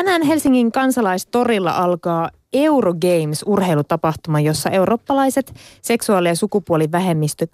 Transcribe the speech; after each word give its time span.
Tänään 0.00 0.22
Helsingin 0.22 0.72
kansalaistorilla 0.72 1.70
alkaa 1.70 2.30
Eurogames 2.52 3.44
urheilutapahtuma, 3.46 4.40
jossa 4.40 4.70
eurooppalaiset 4.70 5.54
seksuaali- 5.82 6.28
ja 6.28 6.34
sukupuolivähemmistö 6.34 7.46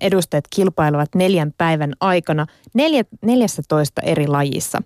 edustajat 0.00 0.44
kilpailevat 0.56 1.14
neljän 1.14 1.52
päivän 1.58 1.92
aikana 2.00 2.46
14 3.22 4.02
eri 4.02 4.26
lajissa. 4.26 4.82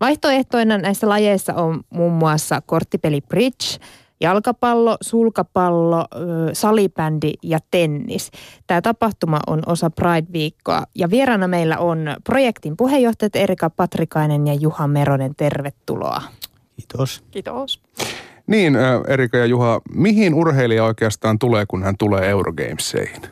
Vaihtoehtoina 0.00 0.78
näissä 0.78 1.08
lajeissa 1.08 1.54
on 1.54 1.80
muun 1.90 2.12
muassa 2.12 2.62
korttipeli 2.66 3.20
Bridge, 3.20 3.84
jalkapallo, 4.20 4.96
sulkapallo, 5.00 6.04
salibändi 6.52 7.32
ja 7.42 7.58
tennis. 7.70 8.30
Tämä 8.66 8.82
tapahtuma 8.82 9.40
on 9.46 9.62
osa 9.66 9.90
Pride-viikkoa 9.90 10.82
ja 10.94 11.10
vieraana 11.10 11.48
meillä 11.48 11.78
on 11.78 11.98
projektin 12.24 12.76
puheenjohtajat 12.76 13.36
Erika 13.36 13.70
Patrikainen 13.70 14.46
ja 14.46 14.54
Juha 14.54 14.88
Meronen. 14.88 15.34
Tervetuloa. 15.36 16.22
Kiitos. 16.80 17.22
Kiitos. 17.30 17.82
Niin, 18.46 18.76
Erika 19.08 19.38
ja 19.38 19.46
Juha, 19.46 19.80
mihin 19.94 20.34
urheilija 20.34 20.84
oikeastaan 20.84 21.38
tulee, 21.38 21.66
kun 21.66 21.82
hän 21.82 21.96
tulee 21.96 22.28
Eurogameseihin? 22.30 23.22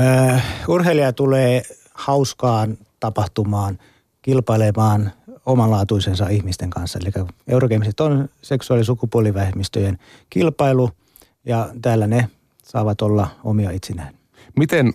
Äh, 0.00 0.44
urheilija 0.68 1.12
tulee 1.12 1.62
hauskaan 1.94 2.78
tapahtumaan 3.00 3.78
kilpailemaan 4.22 5.12
omanlaatuisensa 5.46 6.28
ihmisten 6.28 6.70
kanssa. 6.70 6.98
Eli 7.02 7.26
Eurogamesit 7.48 8.00
on 8.00 8.28
seksuaali- 8.42 8.80
ja 8.80 8.84
sukupuolivähemmistöjen 8.84 9.98
kilpailu 10.30 10.90
ja 11.44 11.68
täällä 11.82 12.06
ne 12.06 12.28
saavat 12.62 13.02
olla 13.02 13.28
omia 13.44 13.70
itsinään. 13.70 14.14
Miten 14.56 14.92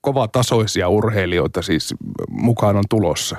kova 0.00 0.28
tasoisia 0.28 0.88
urheilijoita 0.88 1.62
siis 1.62 1.94
mukaan 2.28 2.76
on 2.76 2.84
tulossa? 2.90 3.36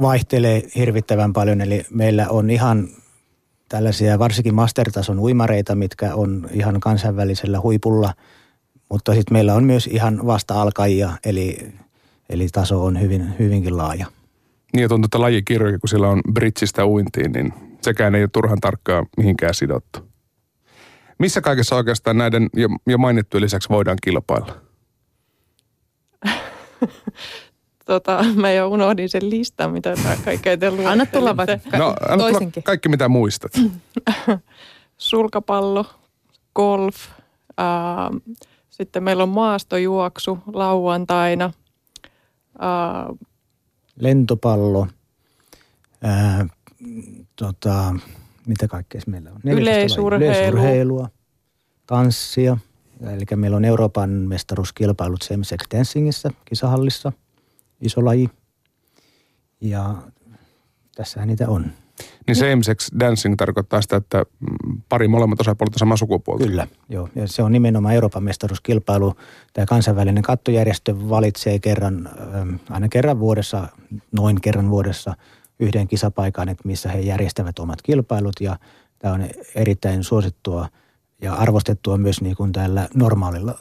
Vaihtelee 0.00 0.62
hirvittävän 0.74 1.32
paljon, 1.32 1.60
eli 1.60 1.84
meillä 1.90 2.28
on 2.28 2.50
ihan 2.50 2.88
tällaisia 3.68 4.18
varsinkin 4.18 4.54
mastertason 4.54 5.18
uimareita, 5.18 5.74
mitkä 5.74 6.14
on 6.14 6.48
ihan 6.52 6.80
kansainvälisellä 6.80 7.60
huipulla, 7.60 8.14
mutta 8.88 9.14
sitten 9.14 9.32
meillä 9.34 9.54
on 9.54 9.64
myös 9.64 9.86
ihan 9.86 10.26
vasta-alkajia, 10.26 11.10
eli, 11.24 11.72
eli 12.28 12.48
taso 12.52 12.84
on 12.84 13.00
hyvin, 13.00 13.38
hyvinkin 13.38 13.76
laaja. 13.76 14.06
Niin, 14.72 14.84
että 14.84 14.94
on 14.94 15.00
tuota 15.00 15.20
lajikirjoja, 15.20 15.78
kun 15.78 15.88
sillä 15.88 16.08
on 16.08 16.20
britsistä 16.32 16.86
uintiin, 16.86 17.32
niin 17.32 17.52
sekään 17.82 18.14
ei 18.14 18.22
ole 18.22 18.30
turhan 18.32 18.60
tarkkaan 18.60 19.06
mihinkään 19.16 19.54
sidottu. 19.54 20.10
Missä 21.18 21.40
kaikessa 21.40 21.76
oikeastaan 21.76 22.18
näiden 22.18 22.48
jo, 22.54 22.68
jo 22.86 22.98
mainittujen 22.98 23.42
lisäksi 23.42 23.68
voidaan 23.68 23.98
kilpailla? 24.02 24.56
tota, 27.90 28.24
mä 28.34 28.52
jo 28.52 28.68
unohdin 28.68 29.08
sen 29.08 29.30
listan, 29.30 29.72
mitä 29.72 29.94
kaikkea 30.24 30.56
te 30.56 30.70
luette. 30.70 30.86
Anna 30.86 31.06
tulla 31.06 31.36
vaikka 31.36 31.78
no, 31.78 31.94
anna 32.08 32.24
tulla 32.24 32.50
kaikki, 32.64 32.88
mitä 32.88 33.08
muistat. 33.08 33.52
Sulkapallo, 34.98 35.86
golf, 36.54 36.96
äh, 37.60 38.36
sitten 38.70 39.02
meillä 39.02 39.22
on 39.22 39.28
maastojuoksu 39.28 40.38
lauantaina, 40.52 41.52
äh, 42.62 43.18
lentopallo, 44.00 44.86
ää, 46.02 46.46
tota, 47.36 47.94
mitä 48.46 48.68
kaikkea 48.68 49.00
meillä 49.06 49.30
on? 49.30 49.52
Yleisurheilu. 49.52 50.24
Yleisurheilua, 50.24 51.08
tanssia. 51.86 52.56
Eli 53.14 53.24
meillä 53.36 53.56
on 53.56 53.64
Euroopan 53.64 54.10
mestaruuskilpailut 54.10 55.22
same-sex 55.22 55.76
dancingissä, 55.76 56.30
kisahallissa, 56.44 57.12
iso 57.80 58.04
laji. 58.04 58.30
Ja 59.60 59.94
tässähän 60.94 61.28
niitä 61.28 61.48
on. 61.48 61.72
Niin 62.26 62.36
same-sex 62.36 62.88
dancing 63.00 63.36
tarkoittaa 63.36 63.82
sitä, 63.82 63.96
että 63.96 64.24
pari 64.88 65.08
molemmat 65.08 65.40
osapuolet 65.40 65.74
on 65.74 65.78
samaa 65.78 65.96
sukupuolta. 65.96 66.44
Kyllä, 66.44 66.66
joo. 66.88 67.08
Ja 67.14 67.28
se 67.28 67.42
on 67.42 67.52
nimenomaan 67.52 67.94
Euroopan 67.94 68.22
mestaruuskilpailu. 68.22 69.14
Tämä 69.52 69.66
kansainvälinen 69.66 70.22
kattojärjestö 70.22 71.08
valitsee 71.08 71.58
kerran, 71.58 72.10
aina 72.70 72.88
kerran 72.88 73.20
vuodessa, 73.20 73.68
noin 74.12 74.40
kerran 74.40 74.70
vuodessa 74.70 75.14
yhden 75.58 75.88
kisapaikan, 75.88 76.48
että 76.48 76.68
missä 76.68 76.88
he 76.88 77.00
järjestävät 77.00 77.58
omat 77.58 77.82
kilpailut. 77.82 78.34
Ja 78.40 78.58
tämä 78.98 79.14
on 79.14 79.28
erittäin 79.54 80.04
suosittua 80.04 80.68
ja 81.22 81.34
arvostettua 81.34 81.98
myös 81.98 82.20
niin 82.20 82.36
kuin 82.36 82.52
täällä 82.52 82.88
normaalilla 82.94 83.58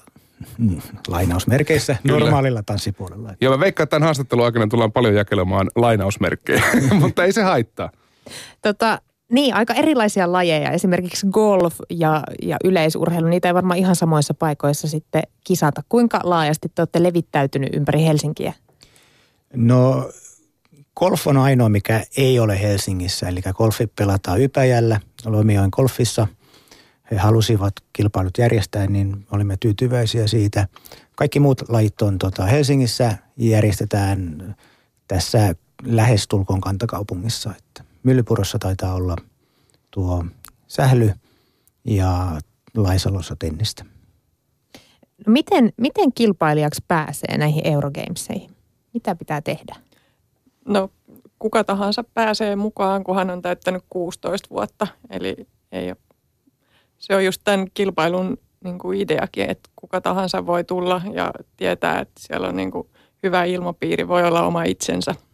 lainausmerkeissä 1.07 1.97
Kyllä. 2.03 2.19
normaalilla 2.19 2.63
tanssipuolella. 2.63 3.33
Joo, 3.41 3.53
mä 3.53 3.59
veikkaan, 3.59 3.83
että 3.83 3.95
tämän 3.95 4.05
haastattelun 4.05 4.45
aikana 4.45 4.67
tullaan 4.67 4.91
paljon 4.91 5.16
jakelemaan 5.16 5.69
lainausmerkkejä, 5.75 6.63
mutta 7.00 7.23
ei 7.23 7.31
se 7.31 7.44
haittaa. 7.44 7.91
Tota, 8.61 9.01
niin, 9.31 9.55
aika 9.55 9.73
erilaisia 9.73 10.31
lajeja. 10.31 10.72
Esimerkiksi 10.72 11.28
golf 11.28 11.75
ja, 11.89 12.23
ja 12.41 12.57
yleisurheilu, 12.63 13.28
niitä 13.28 13.47
ei 13.47 13.53
varmaan 13.53 13.79
ihan 13.79 13.95
samoissa 13.95 14.33
paikoissa 14.33 14.88
sitten 14.88 15.23
kisata. 15.44 15.83
Kuinka 15.89 16.19
laajasti 16.23 16.72
te 16.75 16.81
olette 16.81 17.03
levittäytynyt 17.03 17.75
ympäri 17.75 18.03
Helsinkiä? 18.03 18.53
No 19.53 20.09
golf 20.95 21.28
on 21.28 21.38
ainoa, 21.38 21.69
mikä 21.69 22.03
ei 22.17 22.39
ole 22.39 22.61
Helsingissä. 22.61 23.28
Eli 23.28 23.41
golfi 23.51 23.88
pelataan 23.88 24.41
Ypäjällä, 24.41 24.99
Lomioin 25.25 25.69
golfissa. 25.72 26.28
He 27.12 27.18
halusivat 27.18 27.74
kilpailut 27.94 28.38
järjestää, 28.38 28.88
niin 28.88 29.25
olimme 29.31 29.58
tyytyväisiä 29.59 30.28
siitä. 30.28 30.68
Kaikki 31.16 31.40
muut 31.40 31.70
lajit 31.70 32.02
on 32.02 32.18
tota, 32.18 32.46
Helsingissä 32.46 33.18
järjestetään 33.38 34.56
tässä 35.08 35.56
lähestulkoon 35.84 36.62
kantakaupungissa. 36.62 37.53
Että 37.58 37.84
Myllypurossa 38.03 38.59
taitaa 38.59 38.94
olla 38.94 39.16
tuo 39.92 40.25
sähly 40.68 41.14
ja 41.86 42.42
Laisalossa 42.75 43.36
tennistä. 43.40 43.86
No 45.28 45.34
miten, 45.34 45.74
miten 45.78 46.14
kilpailijaksi 46.14 46.84
pääsee 46.88 47.38
näihin 47.38 47.68
Eurogameseihin? 47.68 48.52
Mitä 48.94 49.16
pitää 49.16 49.41
tehdä? 49.41 49.76
No 50.66 50.90
kuka 51.40 51.64
tahansa 51.64 52.03
pääsee 52.14 52.56
mukaan, 52.56 53.03
kun 53.03 53.16
hän 53.16 53.30
on 53.30 53.41
täyttänyt 53.41 53.84
16 53.90 54.50
vuotta. 54.50 54.88
Eli 55.09 55.47
ei 55.72 55.88
ole, 55.88 55.97
se 56.99 57.15
on 57.15 57.25
just 57.25 57.41
tämän 57.43 57.67
kilpailun 57.73 58.37
niin 58.63 58.79
kuin 58.79 59.01
ideakin, 59.01 59.49
että 59.49 59.69
kuka 59.75 60.01
tahansa 60.01 60.45
voi 60.45 60.63
tulla 60.63 61.01
ja 61.13 61.33
tietää, 61.57 61.99
että 61.99 62.19
siellä 62.19 62.47
on 62.47 62.55
niin 62.55 62.71
kuin 62.71 62.87
hyvä 63.23 63.43
ilmapiiri, 63.43 64.07
voi 64.07 64.23
olla 64.23 64.45
oma 64.45 64.63
itsensä– 64.63 65.15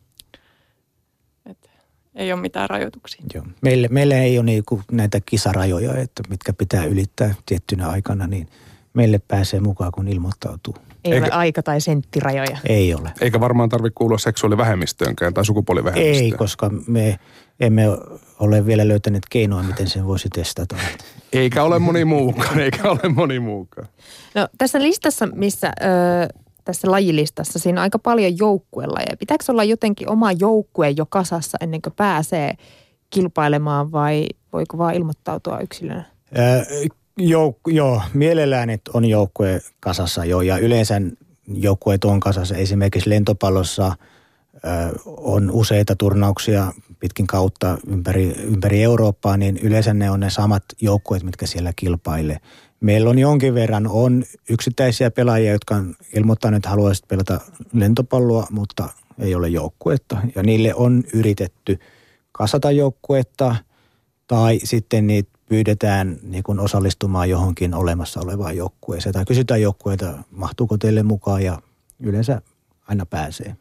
ei 2.15 2.33
ole 2.33 2.41
mitään 2.41 2.69
rajoituksia. 2.69 3.21
Joo. 3.33 3.45
Meille, 3.61 3.87
meille 3.91 4.19
ei 4.19 4.37
ole 4.37 4.45
niinku 4.45 4.81
näitä 4.91 5.19
kisarajoja, 5.25 5.97
että 5.97 6.23
mitkä 6.29 6.53
pitää 6.53 6.85
ylittää 6.85 7.35
tiettynä 7.45 7.89
aikana, 7.89 8.27
niin 8.27 8.47
meille 8.93 9.21
pääsee 9.27 9.59
mukaan, 9.59 9.91
kun 9.91 10.07
ilmoittautuu. 10.07 10.75
Ei 11.05 11.13
Eikä, 11.13 11.25
ole 11.25 11.33
aika- 11.33 11.63
tai 11.63 11.81
senttirajoja. 11.81 12.57
Ei 12.65 12.93
ole. 12.93 13.11
Eikä 13.21 13.39
varmaan 13.39 13.69
tarvitse 13.69 13.95
kuulua 13.95 14.17
seksuaalivähemmistöönkään 14.17 15.33
tai 15.33 15.45
sukupuolivähemmistöön. 15.45 16.23
Ei, 16.25 16.31
koska 16.31 16.69
me 16.87 17.19
emme 17.59 17.83
ole 18.39 18.65
vielä 18.65 18.87
löytäneet 18.87 19.23
keinoa, 19.29 19.63
miten 19.63 19.87
sen 19.87 20.07
voisi 20.07 20.29
testata. 20.29 20.75
Eikä 21.33 21.63
ole 21.63 21.79
moni 21.79 22.05
muukaan, 22.05 22.59
eikä 22.59 22.91
ole 22.91 23.09
moni 23.13 23.39
muukaan. 23.39 23.87
No 24.35 24.47
tässä 24.57 24.81
listassa, 24.81 25.25
missä... 25.25 25.71
Öö, 25.83 26.27
tässä 26.63 26.91
lajilistassa, 26.91 27.59
siinä 27.59 27.81
on 27.81 27.83
aika 27.83 27.99
paljon 27.99 28.37
joukkuelajeja. 28.37 29.17
Pitääkö 29.19 29.43
olla 29.49 29.63
jotenkin 29.63 30.09
oma 30.09 30.31
joukkue 30.31 30.89
jo 30.89 31.05
kasassa 31.05 31.57
ennen 31.61 31.81
kuin 31.81 31.93
pääsee 31.93 32.53
kilpailemaan 33.09 33.91
vai 33.91 34.27
voiko 34.53 34.77
vaan 34.77 34.95
ilmoittautua 34.95 35.59
yksilönä? 35.59 36.03
Äh, 36.39 36.67
jouk- 37.21 37.73
joo, 37.73 38.01
mielellään 38.13 38.69
että 38.69 38.91
on 38.93 39.05
joukkue 39.05 39.61
kasassa 39.79 40.25
jo 40.25 40.41
ja 40.41 40.57
yleensä 40.57 41.01
joukkueet 41.47 42.03
on 42.03 42.19
kasassa. 42.19 42.55
Esimerkiksi 42.55 43.09
lentopallossa 43.09 43.85
äh, 43.87 43.95
on 45.05 45.51
useita 45.51 45.95
turnauksia 45.95 46.73
pitkin 46.99 47.27
kautta 47.27 47.77
ympäri, 47.87 48.35
ympäri 48.43 48.83
Eurooppaa, 48.83 49.37
niin 49.37 49.57
yleensä 49.57 49.93
ne 49.93 50.11
on 50.11 50.19
ne 50.19 50.29
samat 50.29 50.63
joukkueet, 50.81 51.23
mitkä 51.23 51.47
siellä 51.47 51.73
kilpailee. 51.75 52.37
Meillä 52.79 53.09
on 53.09 53.19
jonkin 53.19 53.53
verran 53.53 53.87
on 53.87 54.23
yksittäisiä 54.49 55.11
pelaajia, 55.11 55.51
jotka 55.51 55.75
on 55.75 55.95
ilmoittaneet, 56.13 56.57
että 56.57 56.69
haluaisivat 56.69 57.07
pelata 57.07 57.39
lentopalloa, 57.73 58.47
mutta 58.51 58.89
ei 59.19 59.35
ole 59.35 59.49
joukkuetta. 59.49 60.17
Ja 60.35 60.43
niille 60.43 60.73
on 60.75 61.03
yritetty 61.13 61.79
kasata 62.31 62.71
joukkuetta 62.71 63.55
tai 64.27 64.59
sitten 64.63 65.07
niitä 65.07 65.34
pyydetään 65.49 66.17
niin 66.23 66.43
kuin 66.43 66.59
osallistumaan 66.59 67.29
johonkin 67.29 67.73
olemassa 67.73 68.21
olevaan 68.21 68.57
joukkueeseen. 68.57 69.13
Tai 69.13 69.25
kysytään 69.25 69.61
joukkueita, 69.61 70.13
mahtuuko 70.31 70.77
teille 70.77 71.03
mukaan 71.03 71.43
ja 71.43 71.61
yleensä 71.99 72.41
aina 72.87 73.05
pääsee 73.05 73.55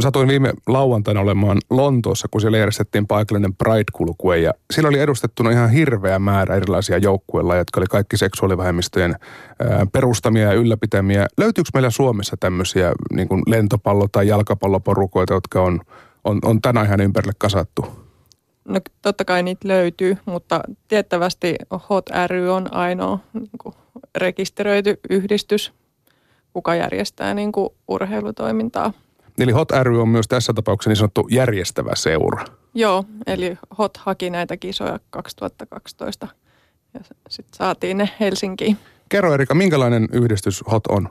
satuin 0.00 0.28
viime 0.28 0.52
lauantaina 0.66 1.20
olemaan 1.20 1.58
Lontoossa, 1.70 2.28
kun 2.30 2.40
siellä 2.40 2.58
järjestettiin 2.58 3.06
paikallinen 3.06 3.54
Pride-kulkue 3.54 4.38
ja 4.38 4.52
siellä 4.72 4.88
oli 4.88 4.98
edustettuna 4.98 5.50
ihan 5.50 5.70
hirveä 5.70 6.18
määrä 6.18 6.56
erilaisia 6.56 6.98
joukkueilla, 6.98 7.56
jotka 7.56 7.80
oli 7.80 7.86
kaikki 7.86 8.16
seksuaalivähemmistöjen 8.16 9.16
perustamia 9.92 10.42
ja 10.42 10.52
ylläpitämiä. 10.52 11.26
Löytyykö 11.38 11.70
meillä 11.74 11.90
Suomessa 11.90 12.36
tämmöisiä 12.40 12.92
niin 13.12 13.28
kuin 13.28 13.42
lentopallo- 13.48 14.08
tai 14.12 14.28
jalkapalloporukoita, 14.28 15.34
jotka 15.34 15.62
on 15.62 15.80
on, 16.24 16.38
on 16.44 16.62
tänä 16.62 16.82
ihan 16.82 17.00
ympärille 17.00 17.32
kasattu? 17.38 17.86
No 18.64 18.80
totta 19.02 19.24
kai 19.24 19.42
niitä 19.42 19.68
löytyy, 19.68 20.16
mutta 20.24 20.60
tiettävästi 20.88 21.56
HOT 21.88 22.10
ry 22.26 22.48
on 22.48 22.74
ainoa 22.74 23.18
niin 23.32 23.48
kuin, 23.58 23.74
rekisteröity 24.16 25.00
yhdistys, 25.10 25.72
kuka 26.52 26.74
järjestää 26.74 27.34
niin 27.34 27.52
kuin, 27.52 27.70
urheilutoimintaa. 27.88 28.92
Eli 29.38 29.52
HOT 29.52 29.68
ry 29.82 30.02
on 30.02 30.08
myös 30.08 30.28
tässä 30.28 30.52
tapauksessa 30.52 30.90
niin 30.90 30.96
sanottu 30.96 31.28
järjestävä 31.30 31.94
seura. 31.94 32.44
Joo, 32.74 33.04
eli 33.26 33.58
HOT 33.78 33.96
haki 33.96 34.30
näitä 34.30 34.56
kisoja 34.56 34.98
2012 35.10 36.28
ja 36.94 37.00
sitten 37.28 37.56
saatiin 37.56 37.98
ne 37.98 38.10
Helsinkiin. 38.20 38.76
Kerro 39.08 39.34
Erika, 39.34 39.54
minkälainen 39.54 40.08
yhdistys 40.12 40.64
HOT 40.70 40.86
on? 40.86 41.08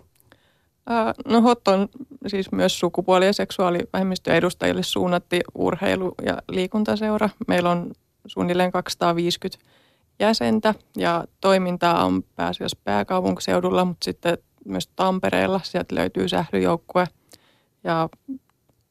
No 1.25 1.41
HOT 1.41 1.67
on 1.67 1.89
siis 2.27 2.51
myös 2.51 2.79
sukupuoli- 2.79 3.25
ja 3.25 3.33
seksuaalivähemmistöjen 3.33 4.37
edustajille 4.37 4.83
suunnatti 4.83 5.41
urheilu- 5.55 6.15
ja 6.25 6.37
liikuntaseura. 6.49 7.29
Meillä 7.47 7.69
on 7.69 7.91
suunnilleen 8.27 8.71
250 8.71 9.65
jäsentä 10.19 10.75
ja 10.97 11.25
toimintaa 11.41 12.05
on 12.05 12.23
pääasiassa 12.35 12.77
pääkaupunkiseudulla, 12.83 13.85
mutta 13.85 14.05
sitten 14.05 14.37
myös 14.65 14.87
Tampereella. 14.87 15.59
Sieltä 15.63 15.95
löytyy 15.95 16.27
sählyjoukkue 16.27 17.07
ja 17.83 18.09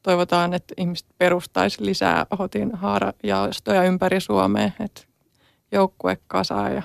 toivotaan, 0.03 0.53
että 0.53 0.73
ihmiset 0.77 1.07
perustaisi 1.17 1.85
lisää 1.85 2.25
HOTin 2.39 2.75
haarajaostoja 2.75 3.83
ympäri 3.83 4.21
Suomea, 4.21 4.71
että 4.79 5.01
joukkue 5.71 6.17
kasaa 6.27 6.69
ja 6.69 6.81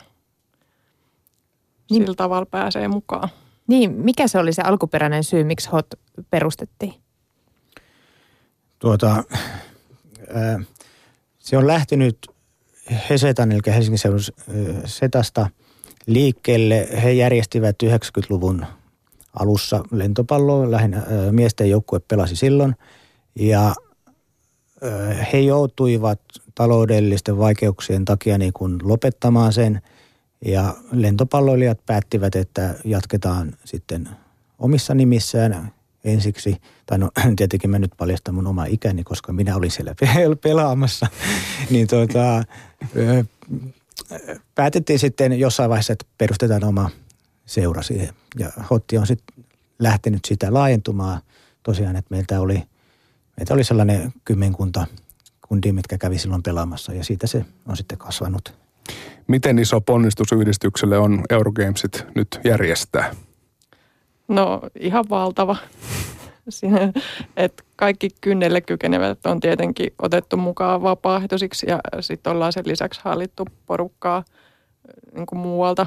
niin. 1.91 2.03
sillä 2.03 2.15
tavalla 2.15 2.47
pääsee 2.47 2.89
mukaan. 2.89 3.29
Niin, 3.67 3.93
mikä 3.93 4.29
se 4.29 4.39
oli 4.39 4.53
se 4.53 4.63
alkuperäinen 4.63 5.25
syy, 5.25 5.45
miksi 5.45 5.71
HOT 5.71 5.87
perustettiin? 6.31 6.95
Tuota, 8.79 9.25
ää, 10.35 10.61
se 11.39 11.57
on 11.57 11.67
lähtenyt 11.67 12.19
Hesetan, 13.11 13.53
eli 13.53 13.61
Helsingin 13.67 13.99
seudun 13.99 14.21
Setasta 14.85 15.51
liikkeelle. 16.07 16.89
He 17.03 17.13
järjestivät 17.13 17.77
90-luvun 17.85 18.67
alussa 19.33 19.85
lentopalloa, 19.91 20.71
lähinnä 20.71 20.97
ää, 20.97 21.33
miesten 21.33 21.71
joukkue 21.71 22.01
pelasi 22.01 22.37
silloin. 22.37 22.77
Ja 23.35 23.75
ää, 24.83 25.25
he 25.33 25.39
joutuivat 25.39 26.21
taloudellisten 26.55 27.39
vaikeuksien 27.39 28.05
takia 28.05 28.39
niin 28.39 28.53
kuin 28.53 28.79
lopettamaan 28.83 29.53
sen– 29.53 29.81
ja 30.45 30.75
lentopalloilijat 30.93 31.87
päättivät, 31.87 32.37
että 32.37 32.75
jatketaan 32.85 33.53
sitten 33.65 34.09
omissa 34.59 34.95
nimissään 34.95 35.73
ensiksi. 36.05 36.57
Tai 36.87 36.99
no 36.99 37.11
tietenkin 37.37 37.71
mä 37.71 37.79
nyt 37.79 37.93
paljastan 37.97 38.35
mun 38.35 38.47
oma 38.47 38.65
ikäni, 38.65 39.05
koska 39.05 39.33
minä 39.33 39.57
olin 39.57 39.71
siellä 39.71 39.95
pelaamassa. 40.43 41.07
niin 41.71 41.87
tuota, 41.87 42.45
päätettiin 44.55 44.99
sitten 44.99 45.39
jossain 45.39 45.71
vaiheessa, 45.71 45.93
että 45.93 46.07
perustetaan 46.19 46.65
oma 46.65 46.91
seura 47.47 47.83
siihen. 47.83 48.15
Ja 48.39 48.53
Hotti 48.71 48.99
on 48.99 49.07
sitten 49.07 49.45
lähtenyt 49.79 50.25
sitä 50.25 50.55
laajentumaan 50.55 51.21
tosiaan, 51.63 51.97
että 51.97 52.15
meiltä 52.15 52.41
oli, 52.41 52.63
meiltä 53.37 53.55
oli 53.55 53.65
sellainen 53.65 54.13
kymmenkunta 54.25 54.87
kundia, 55.49 55.73
mitkä 55.73 55.99
kävi 55.99 56.19
silloin 56.19 56.43
pelaamassa 56.43 56.93
ja 56.93 57.05
siitä 57.05 57.27
se 57.27 57.45
on 57.67 57.77
sitten 57.77 57.99
kasvanut 57.99 58.55
Miten 59.27 59.59
iso 59.59 59.81
ponnistus 59.81 60.33
yhdistykselle 60.33 60.99
on 60.99 61.25
Eurogamesit 61.31 62.07
nyt 62.15 62.41
järjestää? 62.45 63.15
No 64.29 64.61
ihan 64.81 65.05
valtava. 65.11 65.57
Siinä, 66.49 66.93
että 67.37 67.63
kaikki 67.77 68.09
kynnelle 68.21 68.61
kykenevät 68.61 69.27
on 69.27 69.41
tietenkin 69.41 69.91
otettu 70.03 70.37
mukaan 70.37 70.83
vapaaehtoisiksi 70.83 71.67
ja 71.69 71.81
sitten 72.01 72.33
ollaan 72.33 72.53
sen 72.53 72.67
lisäksi 72.67 73.01
hallittu 73.05 73.47
porukkaa 73.67 74.25
niin 75.15 75.27
kuin 75.27 75.39
muualta. 75.39 75.87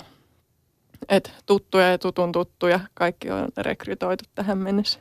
Et 1.09 1.33
tuttuja 1.45 1.89
ja 1.89 1.97
tutun 1.97 2.31
tuttuja, 2.31 2.80
kaikki 2.94 3.31
on 3.31 3.47
rekrytoitu 3.57 4.24
tähän 4.35 4.57
mennessä. 4.57 5.00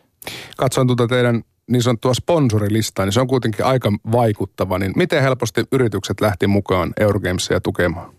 Katsoin 0.57 0.87
tuota 0.87 1.07
teidän 1.07 1.43
niin 1.71 1.83
sanottua 1.83 2.15
sponsorilistaa, 2.15 3.05
niin 3.05 3.13
se 3.13 3.21
on 3.21 3.27
kuitenkin 3.27 3.65
aika 3.65 3.93
vaikuttava. 4.13 4.79
Niin 4.79 4.93
miten 4.97 5.23
helposti 5.23 5.65
yritykset 5.73 6.21
lähti 6.21 6.47
mukaan 6.47 6.93
Eurogamesia 7.01 7.61
tukemaan? 7.61 8.18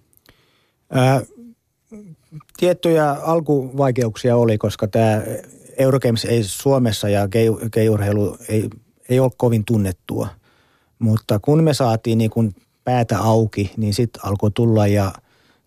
Ää, 0.92 1.22
tiettyjä 2.58 3.12
alkuvaikeuksia 3.12 4.36
oli, 4.36 4.58
koska 4.58 4.88
tämä 4.88 5.22
Eurogames 5.78 6.26
ei 6.26 6.44
Suomessa 6.44 7.10
ja 7.10 7.28
keijurheilu 7.72 8.38
ei, 8.50 8.70
ei 9.10 9.20
ole 9.20 9.32
kovin 9.38 9.66
tunnettua. 9.66 10.28
Mutta 11.00 11.40
kun 11.40 11.64
me 11.64 11.74
saatiin 11.74 12.18
niin 12.18 12.30
kuin 12.30 12.56
päätä 12.84 13.20
auki, 13.20 13.74
niin 13.78 13.94
sitten 13.94 14.26
alkoi 14.26 14.52
tulla 14.52 14.88
ja 14.88 15.14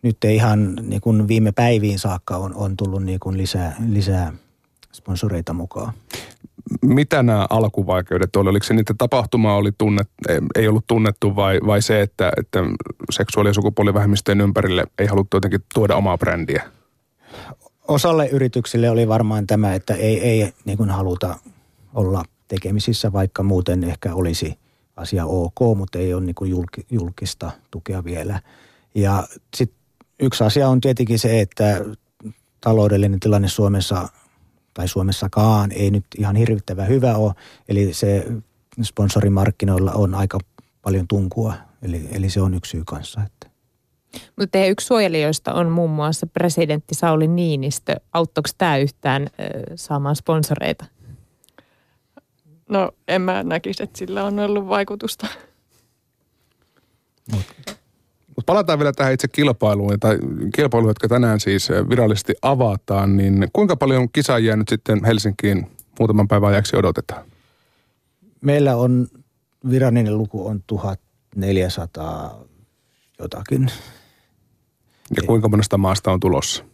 nyt 0.03 0.25
ei 0.25 0.37
ihan 0.37 0.75
niin 0.83 1.01
kuin 1.01 1.29
viime 1.29 1.53
päiviin 1.53 1.99
saakka 1.99 2.37
on, 2.37 2.55
on 2.55 2.77
tullut 2.77 3.05
niin 3.05 3.21
kuin 3.21 3.39
lisää, 3.39 3.77
lisää 3.89 4.33
sponsoreita 4.93 5.53
mukaan 5.53 5.93
mitä 6.83 7.23
nämä 7.23 7.47
alkuvaikeudet 7.51 8.37
oli? 8.37 8.51
Oliko 8.51 8.65
se 8.65 8.75
niitä 8.75 8.95
tapahtuma 8.99 9.55
oli 9.55 9.73
tunnet, 9.79 10.09
ei 10.55 10.69
ollut 10.69 10.87
tunnettu 10.87 11.37
vai, 11.37 11.61
vai 11.67 11.83
se, 11.83 12.01
että, 12.01 12.33
että 12.37 12.61
seksuaali- 13.11 13.49
ja 13.49 13.55
sukupuolivähemmistöjen 13.55 14.41
ympärille 14.41 14.85
ei 14.99 15.07
haluttu 15.07 15.37
jotenkin 15.37 15.61
tuoda 15.75 15.97
omaa 15.97 16.19
brändiä? 16.19 16.63
Osalle 17.89 18.29
yrityksille 18.29 18.91
oli 18.91 19.09
varmaan 19.09 19.47
tämä, 19.47 19.75
että 19.75 19.95
ei, 19.95 20.21
ei 20.21 20.53
niin 20.65 20.79
kuin 20.79 20.91
haluta 20.91 21.37
olla 21.95 22.25
tekemisissä, 22.49 23.13
vaikka 23.13 23.43
muuten 23.43 23.85
ehkä 23.85 24.15
olisi 24.15 24.59
asia 24.97 25.27
ok, 25.27 25.59
mutta 25.77 25.99
ei 25.99 26.15
ole 26.15 26.25
niin 26.25 26.35
kuin 26.35 26.53
julkista 26.91 27.51
tukea 27.71 28.05
vielä. 28.05 28.41
Ja 28.95 29.29
sitten 29.57 29.79
yksi 30.21 30.45
asia 30.45 30.69
on 30.69 30.81
tietenkin 30.81 31.19
se, 31.19 31.41
että 31.41 31.85
taloudellinen 32.61 33.21
tilanne 33.21 33.49
Suomessa 33.49 34.09
tai 34.75 34.89
Suomessakaan 34.89 35.73
ei 35.73 35.91
nyt 35.91 36.05
ihan 36.19 36.37
hirvittävän 36.37 36.89
hyvä 36.89 37.17
ole. 37.17 37.33
Eli 37.69 37.95
se 37.95 38.27
sponsorimarkkinoilla 38.83 39.93
on 39.93 40.15
aika 40.15 40.39
paljon 40.83 41.09
tunkua, 41.09 41.55
eli, 41.83 42.09
eli 42.13 42.31
se 42.31 42.41
on 42.41 42.55
yksi 42.55 42.71
syy 42.71 42.83
kanssa. 42.87 43.21
Että. 43.27 43.51
Mutta 44.13 44.47
teidän 44.53 44.71
yksi 44.71 44.87
suojelijoista 44.87 45.55
on 45.55 45.69
muun 45.69 45.91
muassa 45.91 46.27
presidentti 46.27 46.95
Sauli 46.95 47.29
Niinistö. 47.29 47.95
Auttoiko 48.13 48.51
tämä 48.59 48.77
yhtään 48.77 49.27
saamaan 49.75 50.17
sponsoreita? 50.17 50.85
No 52.69 52.93
en 53.09 53.23
mä 53.23 53.43
näkisi, 53.43 53.83
että 53.83 53.99
sillä 53.99 54.25
on 54.25 54.39
ollut 54.39 54.69
vaikutusta. 54.69 55.27
Mutta 58.37 58.53
palataan 58.53 58.79
vielä 58.79 58.93
tähän 58.93 59.13
itse 59.13 59.29
kilpailuun, 59.29 60.01
tai 60.01 60.19
kilpailuun, 60.55 60.91
jotka 60.91 61.09
tänään 61.09 61.41
siis 61.41 61.69
virallisesti 61.89 62.35
avataan, 62.43 63.17
niin 63.17 63.49
kuinka 63.53 63.77
paljon 63.77 64.09
kisaajia 64.13 64.57
nyt 64.57 64.69
sitten 64.69 65.05
Helsinkiin 65.05 65.67
muutaman 65.99 66.29
päivän 66.29 66.51
ajaksi 66.51 66.77
odotetaan? 66.77 67.25
Meillä 68.41 68.77
on, 68.77 69.07
virallinen 69.71 70.19
luku 70.19 70.47
on 70.47 70.63
1400 70.67 72.45
jotakin. 73.19 73.71
Ja 75.17 75.23
kuinka 75.27 75.49
monesta 75.49 75.79
maasta 75.79 76.13
on 76.13 76.21
tulossa? 76.21 76.65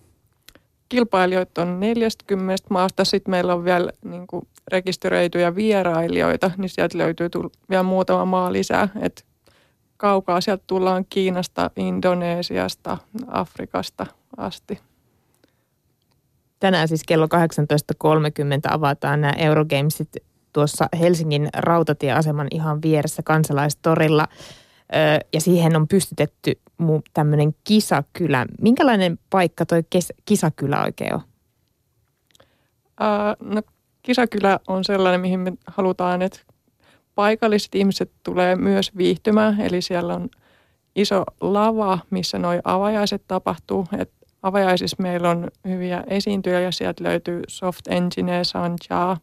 Kilpailijoita 0.88 1.62
on 1.62 1.80
40 1.80 2.64
maasta. 2.70 3.04
Sitten 3.04 3.30
meillä 3.30 3.54
on 3.54 3.64
vielä 3.64 3.92
niin 4.04 4.26
kuin 4.26 4.48
rekisteröityjä 4.68 5.54
vierailijoita, 5.54 6.50
niin 6.56 6.68
sieltä 6.68 6.98
löytyy 6.98 7.28
vielä 7.70 7.82
muutama 7.82 8.24
maa 8.24 8.52
lisää. 8.52 8.88
Et 9.00 9.24
kaukaa. 9.98 10.40
Sieltä 10.40 10.64
tullaan 10.66 11.04
Kiinasta, 11.10 11.70
Indonesiasta, 11.76 12.98
Afrikasta 13.26 14.06
asti. 14.36 14.80
Tänään 16.60 16.88
siis 16.88 17.02
kello 17.06 17.26
18.30 17.26 17.30
avataan 18.70 19.20
nämä 19.20 19.32
Eurogamesit 19.32 20.08
tuossa 20.52 20.88
Helsingin 21.00 21.48
rautatieaseman 21.56 22.48
ihan 22.50 22.82
vieressä 22.82 23.22
kansalaistorilla. 23.22 24.28
Ja 25.32 25.40
siihen 25.40 25.76
on 25.76 25.88
pystytetty 25.88 26.60
tämmöinen 27.14 27.54
kisakylä. 27.64 28.46
Minkälainen 28.60 29.18
paikka 29.30 29.66
toi 29.66 29.82
kisakylä 30.24 30.82
oikein 30.82 31.14
on? 31.14 31.20
no, 33.40 33.62
kisakylä 34.02 34.60
on 34.68 34.84
sellainen, 34.84 35.20
mihin 35.20 35.40
me 35.40 35.52
halutaan, 35.66 36.22
että 36.22 36.40
paikalliset 37.18 37.74
ihmiset 37.74 38.10
tulee 38.22 38.56
myös 38.56 38.96
viihtymään, 38.96 39.60
eli 39.60 39.82
siellä 39.82 40.14
on 40.14 40.28
iso 40.96 41.24
lava, 41.40 41.98
missä 42.10 42.38
nuo 42.38 42.50
avajaiset 42.64 43.22
tapahtuu. 43.28 43.86
Et 43.98 44.10
avajaisissa 44.42 44.96
meillä 45.02 45.30
on 45.30 45.48
hyviä 45.68 46.04
esiintyjä 46.06 46.60
ja 46.60 46.72
sieltä 46.72 47.04
löytyy 47.04 47.42
Soft 47.48 47.86
Engine, 47.88 48.44
Sanja, 48.44 49.16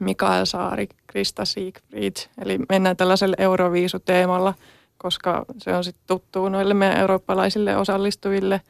Mikael 0.00 0.44
Saari, 0.44 0.88
Krista 1.06 1.44
Siegfried. 1.44 2.16
Eli 2.42 2.58
mennään 2.68 2.96
tällaisella 2.96 3.36
Euroviisuteemalla, 3.38 4.54
koska 4.98 5.44
se 5.58 5.76
on 5.76 5.84
sitten 5.84 6.04
tuttu 6.06 6.48
noille 6.48 6.74
meidän 6.74 7.00
eurooppalaisille 7.00 7.76
osallistujille. 7.76 8.60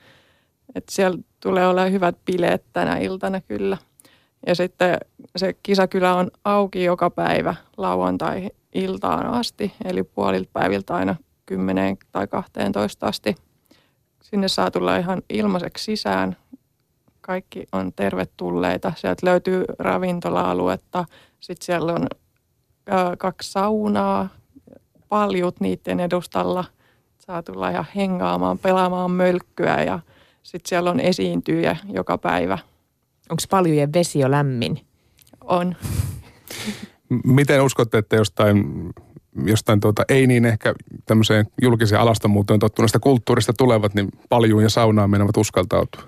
Että 0.75 0.93
siellä 0.93 1.19
tulee 1.41 1.69
olla 1.69 1.85
hyvät 1.85 2.17
bileet 2.25 2.65
tänä 2.73 2.97
iltana 2.97 3.41
kyllä. 3.41 3.79
Ja 4.47 4.55
sitten 4.55 4.99
se 5.37 5.57
kisakylä 5.63 6.15
on 6.15 6.31
auki 6.45 6.85
joka 6.85 7.11
päivä 7.11 7.55
lauantai-iltaan 7.77 9.27
asti, 9.27 9.73
eli 9.85 10.03
puolilta 10.03 10.51
päiviltä 10.53 10.95
aina 10.95 11.17
10 11.47 11.97
tai 12.13 12.27
12 12.27 13.07
asti. 13.07 13.35
Sinne 14.23 14.49
saa 14.49 14.71
tulla 14.71 14.97
ihan 14.97 15.23
ilmaiseksi 15.31 15.85
sisään. 15.85 16.37
Kaikki 17.21 17.67
on 17.73 17.93
tervetulleita. 17.93 18.93
Sieltä 18.97 19.27
löytyy 19.27 19.65
ravintola-aluetta. 19.79 21.05
Sitten 21.41 21.67
siellä 21.67 21.93
on 21.93 22.07
kaksi 23.19 23.53
saunaa, 23.53 24.29
paljut 25.09 25.61
niiden 25.61 26.01
edustalla. 26.01 26.65
Saa 27.19 27.43
tulla 27.43 27.71
ihan 27.71 27.87
hengaamaan, 27.97 28.59
pelaamaan 28.59 29.11
mölkkyä 29.11 29.83
ja 29.83 30.01
sitten 30.43 30.69
siellä 30.69 30.91
on 30.91 31.01
esiintyjä 31.01 31.77
joka 31.93 32.19
päivä. 32.19 32.59
Onko 33.31 33.43
paljujen 33.51 33.93
vesi 33.93 34.19
jo 34.19 34.31
lämmin? 34.31 34.81
On. 35.41 35.77
Miten 37.25 37.63
uskotte, 37.63 37.99
että 37.99 38.17
jostain, 38.17 38.91
jostain 39.45 39.81
tuota, 39.81 40.03
ei 40.09 40.27
niin 40.27 40.45
ehkä 40.45 40.75
tämmöiseen 41.07 41.47
julkiseen 41.63 42.01
alastomuuteen 42.01 42.61
tottuneesta 42.61 42.99
kulttuurista 42.99 43.53
tulevat, 43.53 43.95
niin 43.95 44.09
paljuun 44.29 44.63
ja 44.63 44.71
saunaan 44.71 45.11
menevät 45.11 45.37
uskaltautua? 45.37 46.03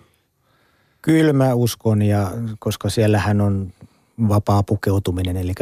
Kyllä 1.02 1.32
mä 1.32 1.54
uskon, 1.54 2.02
ja 2.02 2.32
koska 2.58 2.90
siellähän 2.90 3.40
on 3.40 3.72
vapaa 4.28 4.62
pukeutuminen, 4.62 5.36
eli 5.36 5.52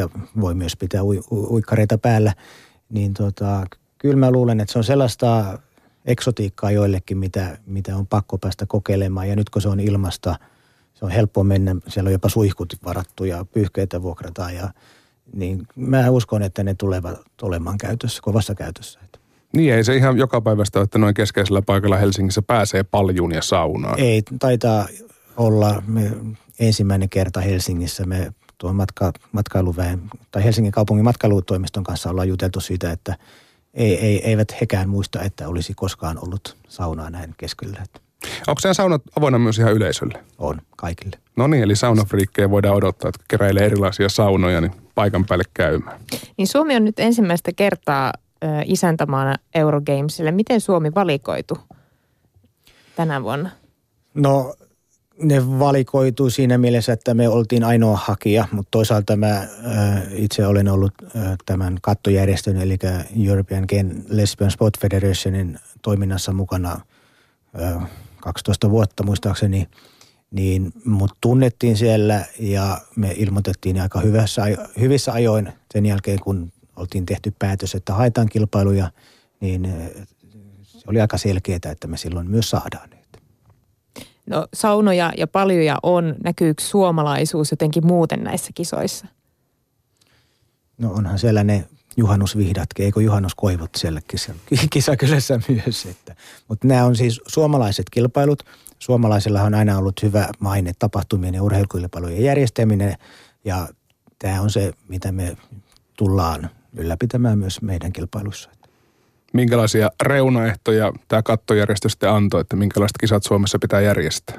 voi 0.41 0.55
myös 0.55 0.75
pitää 0.75 1.03
ui, 1.03 1.21
uikkareita 1.31 1.97
päällä, 1.97 2.33
niin 2.89 3.13
tota, 3.13 3.65
kyllä 3.97 4.15
mä 4.15 4.31
luulen, 4.31 4.59
että 4.59 4.73
se 4.73 4.79
on 4.79 4.83
sellaista 4.83 5.59
eksotiikkaa 6.05 6.71
joillekin, 6.71 7.17
mitä, 7.17 7.57
mitä 7.65 7.97
on 7.97 8.07
pakko 8.07 8.37
päästä 8.37 8.65
kokeilemaan. 8.65 9.29
Ja 9.29 9.35
nyt 9.35 9.49
kun 9.49 9.61
se 9.61 9.69
on 9.69 9.79
ilmasta, 9.79 10.35
on 11.05 11.11
helppo 11.11 11.43
mennä, 11.43 11.75
siellä 11.87 12.07
on 12.07 12.11
jopa 12.11 12.29
suihkut 12.29 12.73
varattu 12.85 13.23
ja 13.23 13.45
pyyhkeitä 13.45 14.01
vuokrataan. 14.01 14.55
Ja, 14.55 14.69
niin 15.33 15.67
mä 15.75 16.09
uskon, 16.09 16.43
että 16.43 16.63
ne 16.63 16.75
tulevat 16.75 17.19
olemaan 17.41 17.77
käytössä, 17.77 18.21
kovassa 18.21 18.55
käytössä. 18.55 18.99
Niin 19.53 19.73
ei 19.73 19.83
se 19.83 19.95
ihan 19.95 20.17
joka 20.17 20.41
päivästä, 20.41 20.81
että 20.81 20.97
noin 20.97 21.13
keskeisellä 21.13 21.61
paikalla 21.61 21.97
Helsingissä 21.97 22.41
pääsee 22.41 22.83
paljuun 22.83 23.31
ja 23.31 23.41
saunaan. 23.41 23.99
Ei, 23.99 24.23
taitaa 24.39 24.87
olla 25.37 25.83
me 25.87 26.11
ensimmäinen 26.59 27.09
kerta 27.09 27.41
Helsingissä. 27.41 28.05
Me 28.05 28.33
tuon 28.57 28.75
matka, 28.75 29.13
matkailuväen, 29.31 30.01
tai 30.31 30.43
Helsingin 30.43 30.71
kaupungin 30.71 31.03
matkailutoimiston 31.03 31.83
kanssa 31.83 32.09
ollaan 32.09 32.27
juteltu 32.27 32.59
siitä, 32.59 32.91
että 32.91 33.17
ei, 33.73 33.99
ei, 33.99 34.29
eivät 34.29 34.61
hekään 34.61 34.89
muista, 34.89 35.21
että 35.21 35.47
olisi 35.47 35.73
koskaan 35.75 36.23
ollut 36.23 36.57
saunaa 36.67 37.09
näin 37.09 37.35
keskellä. 37.37 37.83
Onko 38.47 38.59
se 38.59 38.73
saunat 38.73 39.01
avoinna 39.17 39.39
myös 39.39 39.59
ihan 39.59 39.73
yleisölle? 39.73 40.23
On, 40.37 40.61
kaikille. 40.77 41.17
No 41.35 41.47
niin, 41.47 41.63
eli 41.63 41.75
saunafriikkejä 41.75 42.49
voidaan 42.49 42.75
odottaa, 42.75 43.09
että 43.09 43.25
keräilee 43.27 43.65
erilaisia 43.65 44.09
saunoja 44.09 44.61
niin 44.61 44.71
paikan 44.95 45.25
päälle 45.25 45.43
käymään. 45.53 45.99
Niin 46.37 46.47
Suomi 46.47 46.75
on 46.75 46.85
nyt 46.85 46.99
ensimmäistä 46.99 47.51
kertaa 47.55 48.13
ö, 48.43 48.47
isäntämaana 48.65 49.35
Eurogamesille. 49.55 50.31
Miten 50.31 50.61
Suomi 50.61 50.91
valikoitu 50.95 51.57
tänä 52.95 53.23
vuonna? 53.23 53.49
No 54.13 54.55
ne 55.19 55.59
valikoituu 55.59 56.29
siinä 56.29 56.57
mielessä, 56.57 56.93
että 56.93 57.13
me 57.13 57.29
oltiin 57.29 57.63
ainoa 57.63 57.97
hakija, 57.97 58.45
mutta 58.51 58.71
toisaalta 58.71 59.15
mä 59.15 59.37
äh, 59.37 59.47
itse 60.11 60.47
olen 60.47 60.67
ollut 60.67 60.93
äh, 61.03 61.35
tämän 61.45 61.77
kattojärjestön, 61.81 62.57
eli 62.57 62.77
European 63.27 63.65
Gay 63.69 63.85
Lesbian 64.09 64.51
Sport 64.51 64.79
Federationin 64.79 65.59
toiminnassa 65.81 66.33
mukana 66.33 66.81
äh, 67.61 67.83
12 68.25 68.69
vuotta 68.69 69.03
muistaakseni, 69.03 69.69
niin 70.31 70.73
mut 70.85 71.11
tunnettiin 71.21 71.77
siellä 71.77 72.25
ja 72.39 72.81
me 72.95 73.13
ilmoitettiin 73.17 73.81
aika 73.81 73.99
hyvässä, 73.99 74.41
hyvissä 74.79 75.13
ajoin 75.13 75.53
sen 75.73 75.85
jälkeen, 75.85 76.19
kun 76.19 76.51
oltiin 76.75 77.05
tehty 77.05 77.33
päätös, 77.39 77.75
että 77.75 77.93
haetaan 77.93 78.29
kilpailuja, 78.29 78.91
niin 79.39 79.67
se 80.63 80.83
oli 80.87 81.01
aika 81.01 81.17
selkeää, 81.17 81.71
että 81.71 81.87
me 81.87 81.97
silloin 81.97 82.29
myös 82.31 82.49
saadaan. 82.49 82.89
No 84.29 84.47
saunoja 84.53 85.11
ja 85.17 85.27
paljuja 85.27 85.77
on. 85.83 86.15
Näkyykö 86.23 86.63
suomalaisuus 86.63 87.51
jotenkin 87.51 87.87
muuten 87.87 88.23
näissä 88.23 88.51
kisoissa? 88.55 89.07
No 90.77 90.91
onhan 90.91 91.19
siellä 91.19 91.43
ne 91.43 91.65
juhannusvihdatkin, 91.97 92.85
eikö 92.85 93.01
juhannuskoivut 93.01 93.69
siellä 93.77 94.01
kisakylässä 94.69 95.39
myös. 95.65 95.85
Että. 95.85 96.15
Mutta 96.47 96.67
nämä 96.67 96.85
on 96.85 96.95
siis 96.95 97.21
suomalaiset 97.27 97.89
kilpailut. 97.89 98.43
Suomalaisilla 98.79 99.41
on 99.41 99.53
aina 99.53 99.77
ollut 99.77 100.03
hyvä 100.03 100.29
maine 100.39 100.71
tapahtumien 100.79 101.33
ja 101.33 101.43
urheilukilpailujen 101.43 102.23
järjestäminen. 102.23 102.95
Ja 103.45 103.67
tämä 104.19 104.41
on 104.41 104.49
se, 104.49 104.73
mitä 104.87 105.11
me 105.11 105.37
tullaan 105.97 106.49
ylläpitämään 106.77 107.39
myös 107.39 107.61
meidän 107.61 107.93
kilpailussa 107.93 108.49
minkälaisia 109.35 109.89
reunaehtoja 110.03 110.93
tämä 111.07 111.21
kattojärjestö 111.21 111.89
sitten 111.89 112.09
antoi, 112.09 112.41
että 112.41 112.55
minkälaiset 112.55 112.97
kisat 112.99 113.23
Suomessa 113.23 113.59
pitää 113.59 113.81
järjestää? 113.81 114.37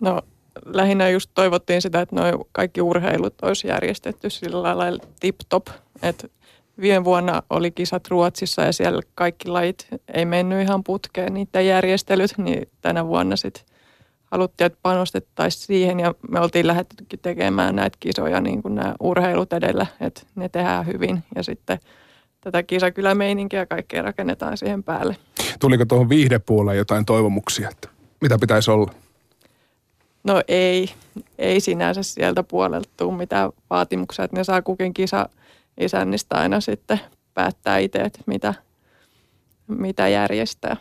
No 0.00 0.22
lähinnä 0.64 1.08
just 1.08 1.30
toivottiin 1.34 1.82
sitä, 1.82 2.00
että 2.00 2.16
noin 2.16 2.34
kaikki 2.52 2.80
urheilut 2.80 3.34
olisi 3.42 3.68
järjestetty 3.68 4.30
sillä 4.30 4.78
lailla 4.78 5.04
tip-top, 5.20 5.66
että 6.02 6.28
viime 6.80 7.04
vuonna 7.04 7.42
oli 7.50 7.70
kisat 7.70 8.08
Ruotsissa 8.08 8.62
ja 8.62 8.72
siellä 8.72 9.02
kaikki 9.14 9.48
lajit 9.48 9.86
ei 10.14 10.24
mennyt 10.24 10.62
ihan 10.62 10.84
putkeen 10.84 11.34
niiden 11.34 11.66
järjestelyt, 11.66 12.38
niin 12.38 12.68
tänä 12.80 13.06
vuonna 13.06 13.36
sitten 13.36 13.64
haluttiin, 14.24 14.66
että 14.66 14.78
panostettaisiin 14.82 15.66
siihen 15.66 16.00
ja 16.00 16.14
me 16.30 16.40
oltiin 16.40 16.66
lähdettykin 16.66 17.18
tekemään 17.18 17.76
näitä 17.76 17.96
kisoja 18.00 18.40
niin 18.40 18.62
kuin 18.62 18.74
nämä 18.74 18.94
urheilut 19.00 19.52
edellä, 19.52 19.86
että 20.00 20.22
ne 20.34 20.48
tehdään 20.48 20.86
hyvin 20.86 21.22
ja 21.36 21.42
sitten– 21.42 21.78
tätä 22.40 22.62
kisakylämeininkiä 22.62 23.66
kaikkea 23.66 24.02
rakennetaan 24.02 24.56
siihen 24.56 24.82
päälle. 24.82 25.16
Tuliko 25.60 25.84
tuohon 25.84 26.08
viihdepuoleen 26.08 26.78
jotain 26.78 27.04
toivomuksia, 27.04 27.68
että 27.70 27.88
mitä 28.20 28.38
pitäisi 28.38 28.70
olla? 28.70 28.92
No 30.24 30.42
ei, 30.48 30.90
ei 31.38 31.60
sinänsä 31.60 32.02
sieltä 32.02 32.42
puolelta 32.42 32.88
tule 32.96 33.16
mitään 33.16 33.50
vaatimuksia, 33.70 34.24
että 34.24 34.36
ne 34.36 34.44
saa 34.44 34.62
kukin 34.62 34.94
kisa 34.94 35.28
isännistä 35.80 36.36
aina 36.36 36.60
sitten 36.60 37.00
päättää 37.34 37.78
itse, 37.78 37.98
että 37.98 38.20
mitä, 38.26 38.54
mitä 39.68 40.08
järjestää. 40.08 40.76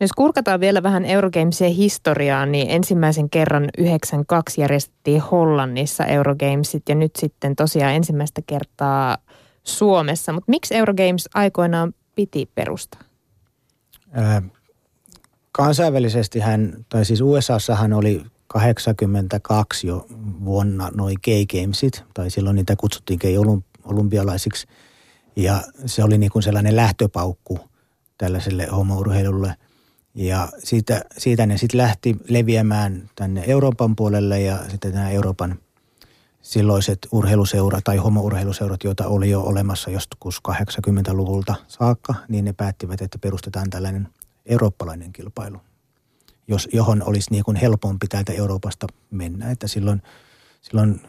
Jos 0.00 0.12
kurkataan 0.12 0.60
vielä 0.60 0.82
vähän 0.82 1.04
Eurogamesien 1.04 1.72
historiaa, 1.72 2.46
niin 2.46 2.70
ensimmäisen 2.70 3.30
kerran 3.30 3.68
92 3.78 4.60
järjestettiin 4.60 5.20
Hollannissa 5.20 6.04
Eurogamesit 6.04 6.82
ja 6.88 6.94
nyt 6.94 7.16
sitten 7.16 7.56
tosiaan 7.56 7.94
ensimmäistä 7.94 8.42
kertaa– 8.46 9.18
Suomessa, 9.64 10.32
mutta 10.32 10.50
miksi 10.50 10.74
Eurogames 10.74 11.28
aikoinaan 11.34 11.94
piti 12.14 12.50
perustaa? 12.54 13.00
Ää, 14.12 14.42
kansainvälisesti 15.52 16.40
hän, 16.40 16.86
tai 16.88 17.04
siis 17.04 17.20
USAssahan 17.20 17.92
oli 17.92 18.22
82 18.46 19.86
jo 19.86 20.06
vuonna 20.44 20.90
noin 20.94 21.16
gay 21.24 21.46
gamesit, 21.46 22.04
tai 22.14 22.30
silloin 22.30 22.56
niitä 22.56 22.76
kutsuttiin 22.76 23.20
gay 23.22 23.60
olympialaisiksi. 23.84 24.66
Ja 25.36 25.62
se 25.86 26.04
oli 26.04 26.18
niin 26.18 26.32
kuin 26.32 26.42
sellainen 26.42 26.76
lähtöpaukku 26.76 27.58
tällaiselle 28.18 28.66
homourheilulle. 28.66 29.54
Ja 30.14 30.48
siitä, 30.58 31.04
siitä 31.18 31.46
ne 31.46 31.58
sitten 31.58 31.78
lähti 31.78 32.16
leviämään 32.28 33.10
tänne 33.14 33.44
Euroopan 33.46 33.96
puolelle 33.96 34.40
ja 34.40 34.58
sitten 34.68 34.94
nämä 34.94 35.10
Euroopan– 35.10 35.58
silloiset 36.42 36.98
urheiluseurat 37.12 37.84
tai 37.84 37.96
homourheiluseurat, 37.96 38.84
joita 38.84 39.06
oli 39.06 39.30
jo 39.30 39.40
olemassa 39.40 39.90
joskus 39.90 40.40
80-luvulta 40.48 41.54
saakka, 41.68 42.14
niin 42.28 42.44
ne 42.44 42.52
päättivät, 42.52 43.02
että 43.02 43.18
perustetaan 43.18 43.70
tällainen 43.70 44.08
eurooppalainen 44.46 45.12
kilpailu, 45.12 45.60
jos, 46.48 46.68
johon 46.72 47.02
olisi 47.02 47.30
niin 47.30 47.44
kuin 47.44 47.56
helpompi 47.56 48.06
täältä 48.06 48.32
Euroopasta 48.32 48.86
mennä. 49.10 49.50
Että 49.50 49.68
silloin, 49.68 50.02
silloin 50.60 51.00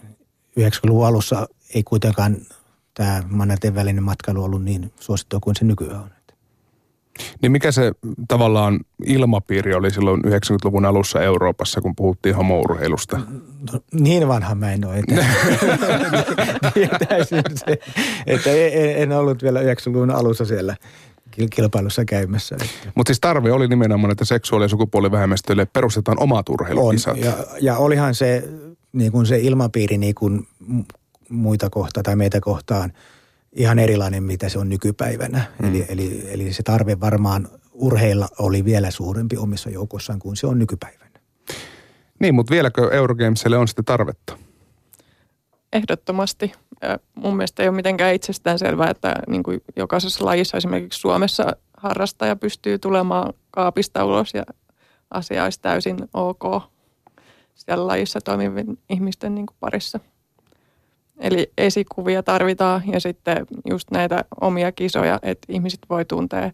90-luvun 0.59 1.07
alussa 1.07 1.47
ei 1.75 1.83
kuitenkaan 1.83 2.37
tämä 2.93 3.23
mannerten 3.29 3.75
välinen 3.75 4.03
matkailu 4.03 4.43
ollut 4.43 4.63
niin 4.63 4.93
suosittua 4.99 5.39
kuin 5.39 5.55
se 5.55 5.65
nykyään 5.65 6.01
on. 6.01 6.09
Niin 7.41 7.51
mikä 7.51 7.71
se 7.71 7.91
tavallaan 8.27 8.79
ilmapiiri 9.05 9.73
oli 9.73 9.91
silloin 9.91 10.21
90-luvun 10.25 10.85
alussa 10.85 11.21
Euroopassa, 11.21 11.81
kun 11.81 11.95
puhuttiin 11.95 12.35
homourheilusta? 12.35 13.19
No, 13.71 13.79
niin 13.91 14.27
vanha 14.27 14.55
mä 14.55 14.73
en 14.73 14.85
ole, 14.85 14.97
että, 14.97 15.15
se, 17.29 17.43
että 18.27 18.49
en 18.95 19.11
ollut 19.11 19.43
vielä 19.43 19.61
90-luvun 19.61 20.11
alussa 20.11 20.45
siellä 20.45 20.75
kilpailussa 21.49 22.05
käymässä. 22.05 22.57
Mutta 22.95 23.09
siis 23.09 23.19
tarve 23.19 23.51
oli 23.51 23.67
nimenomaan, 23.67 24.11
että 24.11 24.25
seksuaali- 24.25 24.65
ja 24.65 24.69
sukupuolivähemmistöille 24.69 25.65
perustetaan 25.65 26.19
omat 26.19 26.49
urheilukisat. 26.49 27.13
On, 27.13 27.19
ja, 27.19 27.33
ja 27.61 27.77
olihan 27.77 28.15
se, 28.15 28.43
niin 28.93 29.11
kuin 29.11 29.25
se 29.25 29.39
ilmapiiri 29.39 29.97
niin 29.97 30.15
kuin 30.15 30.47
muita 31.29 31.69
kohtaan 31.69 32.03
tai 32.03 32.15
meitä 32.15 32.39
kohtaan– 32.39 32.93
ihan 33.53 33.79
erilainen, 33.79 34.23
mitä 34.23 34.49
se 34.49 34.59
on 34.59 34.69
nykypäivänä. 34.69 35.41
Mm. 35.59 35.69
Eli, 35.69 35.85
eli, 35.89 36.27
eli 36.27 36.53
se 36.53 36.63
tarve 36.63 36.99
varmaan 36.99 37.47
urheilla 37.73 38.27
oli 38.39 38.65
vielä 38.65 38.91
suurempi 38.91 39.37
omissa 39.37 39.69
joukossaan 39.69 40.19
kuin 40.19 40.35
se 40.35 40.47
on 40.47 40.59
nykypäivänä. 40.59 41.11
Niin, 42.19 42.35
mutta 42.35 42.51
vieläkö 42.51 42.89
Eurogamesille 42.91 43.57
on 43.57 43.67
sitten 43.67 43.85
tarvetta? 43.85 44.37
Ehdottomasti. 45.73 46.51
Mun 47.15 47.37
mielestä 47.37 47.63
ei 47.63 47.69
ole 47.69 47.75
mitenkään 47.75 48.13
itsestään 48.13 48.59
selvää, 48.59 48.89
että 48.89 49.15
niin 49.27 49.43
kuin 49.43 49.61
jokaisessa 49.75 50.25
lajissa 50.25 50.57
esimerkiksi 50.57 50.99
Suomessa 50.99 51.55
harrastaja 51.77 52.35
pystyy 52.35 52.79
tulemaan 52.79 53.33
kaapista 53.51 54.05
ulos 54.05 54.33
ja 54.33 54.43
asia 55.11 55.43
olisi 55.43 55.61
täysin 55.61 55.97
ok 56.13 56.43
siellä 57.55 57.87
lajissa 57.87 58.21
toimivien 58.21 58.77
ihmisten 58.89 59.35
niin 59.35 59.45
kuin 59.45 59.57
parissa. 59.59 59.99
Eli 61.17 61.51
esikuvia 61.57 62.23
tarvitaan 62.23 62.81
ja 62.91 62.99
sitten 62.99 63.47
just 63.69 63.91
näitä 63.91 64.25
omia 64.41 64.71
kisoja, 64.71 65.19
että 65.21 65.53
ihmiset 65.53 65.79
voi 65.89 66.05
tuntea 66.05 66.51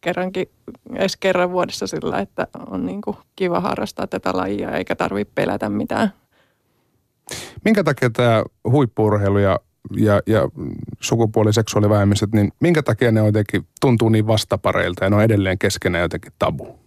kerrankin, 0.00 0.50
edes 0.94 1.16
kerran 1.16 1.52
vuodessa 1.52 1.86
sillä, 1.86 2.18
että 2.18 2.46
on 2.70 2.86
niin 2.86 3.02
kuin 3.02 3.16
kiva 3.36 3.60
harrastaa 3.60 4.06
tätä 4.06 4.30
lajia 4.36 4.70
eikä 4.70 4.96
tarvitse 4.96 5.32
pelätä 5.34 5.68
mitään. 5.68 6.12
Minkä 7.64 7.84
takia 7.84 8.10
tämä 8.10 8.42
huippuurheilu 8.70 9.38
ja, 9.38 9.58
ja, 9.96 10.20
ja 10.26 10.48
sukupuoli- 11.00 11.52
seksuaalivähemmistöt, 11.52 12.32
niin 12.32 12.52
minkä 12.60 12.82
takia 12.82 13.12
ne 13.12 13.26
jotenkin 13.26 13.66
tuntuu 13.80 14.08
niin 14.08 14.26
vastapareilta 14.26 15.04
ja 15.04 15.10
ne 15.10 15.16
on 15.16 15.22
edelleen 15.22 15.58
keskenään 15.58 16.02
jotenkin 16.02 16.32
tabu? 16.38 16.78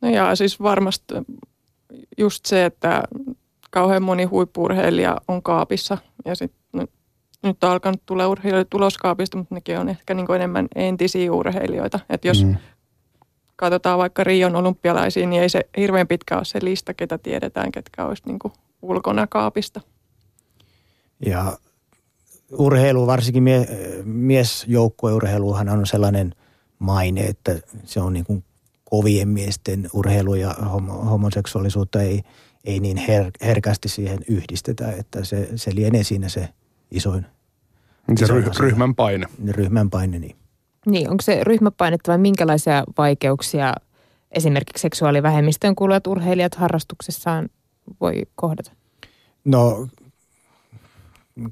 No 0.00 0.10
ja 0.10 0.36
siis 0.36 0.60
varmasti 0.62 1.14
just 2.18 2.46
se, 2.46 2.64
että 2.64 3.02
kauhean 3.70 4.02
moni 4.02 4.24
huippuurheilija 4.24 5.20
on 5.28 5.42
kaapissa 5.42 5.98
ja 6.24 6.34
sitten 6.34 6.88
nyt 7.42 7.64
on 7.64 7.70
alkanut 7.70 8.02
tulla 8.06 8.28
urheilijoita 8.28 8.70
tuloskaapista, 8.70 9.36
mutta 9.36 9.54
nekin 9.54 9.78
on 9.78 9.88
ehkä 9.88 10.14
niin 10.14 10.34
enemmän 10.34 10.68
entisiä 10.74 11.32
urheilijoita. 11.32 12.00
Että 12.10 12.28
jos 12.28 12.44
mm. 12.44 12.56
Katsotaan 13.56 13.98
vaikka 13.98 14.24
Rion 14.24 14.56
olympialaisiin, 14.56 15.30
niin 15.30 15.42
ei 15.42 15.48
se 15.48 15.60
hirveän 15.76 16.08
pitkä 16.08 16.36
ole 16.36 16.44
se 16.44 16.58
lista, 16.62 16.94
ketä 16.94 17.18
tiedetään, 17.18 17.72
ketkä 17.72 18.06
olisi 18.06 18.22
niin 18.26 18.38
kuin 18.38 18.52
ulkona 18.82 19.26
kaapista. 19.26 19.80
Ja 21.26 21.58
urheilu, 22.52 23.06
varsinkin 23.06 23.42
mie, 23.42 23.68
miesjoukkueurheiluhan 24.04 25.68
on 25.68 25.86
sellainen 25.86 26.34
maine, 26.78 27.20
että 27.20 27.60
se 27.84 28.00
on 28.00 28.12
niin 28.12 28.24
kuin 28.24 28.44
kovien 28.84 29.28
miesten 29.28 29.88
urheilu 29.92 30.34
ja 30.34 30.54
homoseksuaalisuutta 31.10 32.02
ei, 32.02 32.22
ei 32.64 32.80
niin 32.80 32.96
her, 32.96 33.30
herkästi 33.40 33.88
siihen 33.88 34.18
yhdistetä, 34.28 34.92
että 34.92 35.24
se, 35.24 35.48
se 35.56 35.74
lienee 35.74 36.04
siinä 36.04 36.28
se 36.28 36.48
isoin. 36.90 37.26
Se 38.16 38.24
isoin 38.24 38.44
ryhmän 38.58 38.94
paine. 38.94 39.26
Ryhmän 39.48 39.90
paine, 39.90 40.18
niin. 40.18 40.36
Niin, 40.86 41.10
onko 41.10 41.22
se 41.22 41.44
ryhmäpainetta 41.44 42.12
vai 42.12 42.18
minkälaisia 42.18 42.84
vaikeuksia 42.98 43.74
esimerkiksi 44.30 44.82
seksuaalivähemmistöön 44.82 45.74
kuuluvat 45.74 46.06
urheilijat 46.06 46.54
harrastuksessaan 46.54 47.48
voi 48.00 48.22
kohdata? 48.34 48.72
No, 49.44 49.88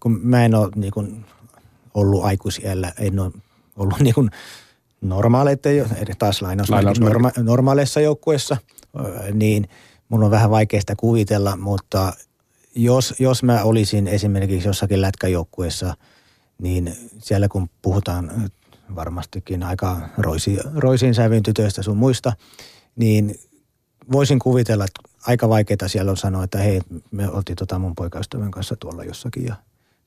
kun 0.00 0.20
mä 0.22 0.44
en 0.44 0.54
ole 0.54 0.68
niin 0.74 0.92
kuin, 0.92 1.24
ollut 1.94 2.24
aikuisiellä, 2.24 2.92
en 2.98 3.20
ole 3.20 3.32
ollut 3.76 4.00
niin 4.00 4.14
kuin, 4.14 4.30
normaaleiden, 5.00 5.86
taas 6.18 6.42
lainausmerkit, 6.42 6.98
norma, 6.98 7.30
normaaleissa 7.36 8.00
joukkueissa, 8.00 8.56
niin 9.32 9.68
mun 10.08 10.22
on 10.24 10.30
vähän 10.30 10.50
vaikeasta 10.50 10.96
kuvitella, 10.96 11.56
mutta 11.56 12.12
jos, 12.74 13.14
jos 13.18 13.42
mä 13.42 13.62
olisin 13.62 14.06
esimerkiksi 14.06 14.68
jossakin 14.68 15.00
lätkäjoukkueessa, 15.00 15.96
niin 16.58 16.96
siellä 17.18 17.48
kun 17.48 17.68
puhutaan 17.82 18.50
varmastikin 18.96 19.62
aika 19.62 19.96
roisi, 20.18 20.58
roisiin 20.74 21.14
sävyyn 21.14 21.42
tytöistä 21.42 21.82
sun 21.82 21.96
muista, 21.96 22.32
niin 22.96 23.34
voisin 24.12 24.38
kuvitella, 24.38 24.84
että 24.84 25.00
aika 25.26 25.48
vaikeaa 25.48 25.88
siellä 25.88 26.10
on 26.10 26.16
sanoa, 26.16 26.44
että 26.44 26.58
hei, 26.58 26.80
me 27.10 27.28
oltiin 27.28 27.56
tota 27.56 27.78
mun 27.78 27.94
poikaystävän 27.94 28.50
kanssa 28.50 28.76
tuolla 28.76 29.04
jossakin 29.04 29.44
ja 29.44 29.54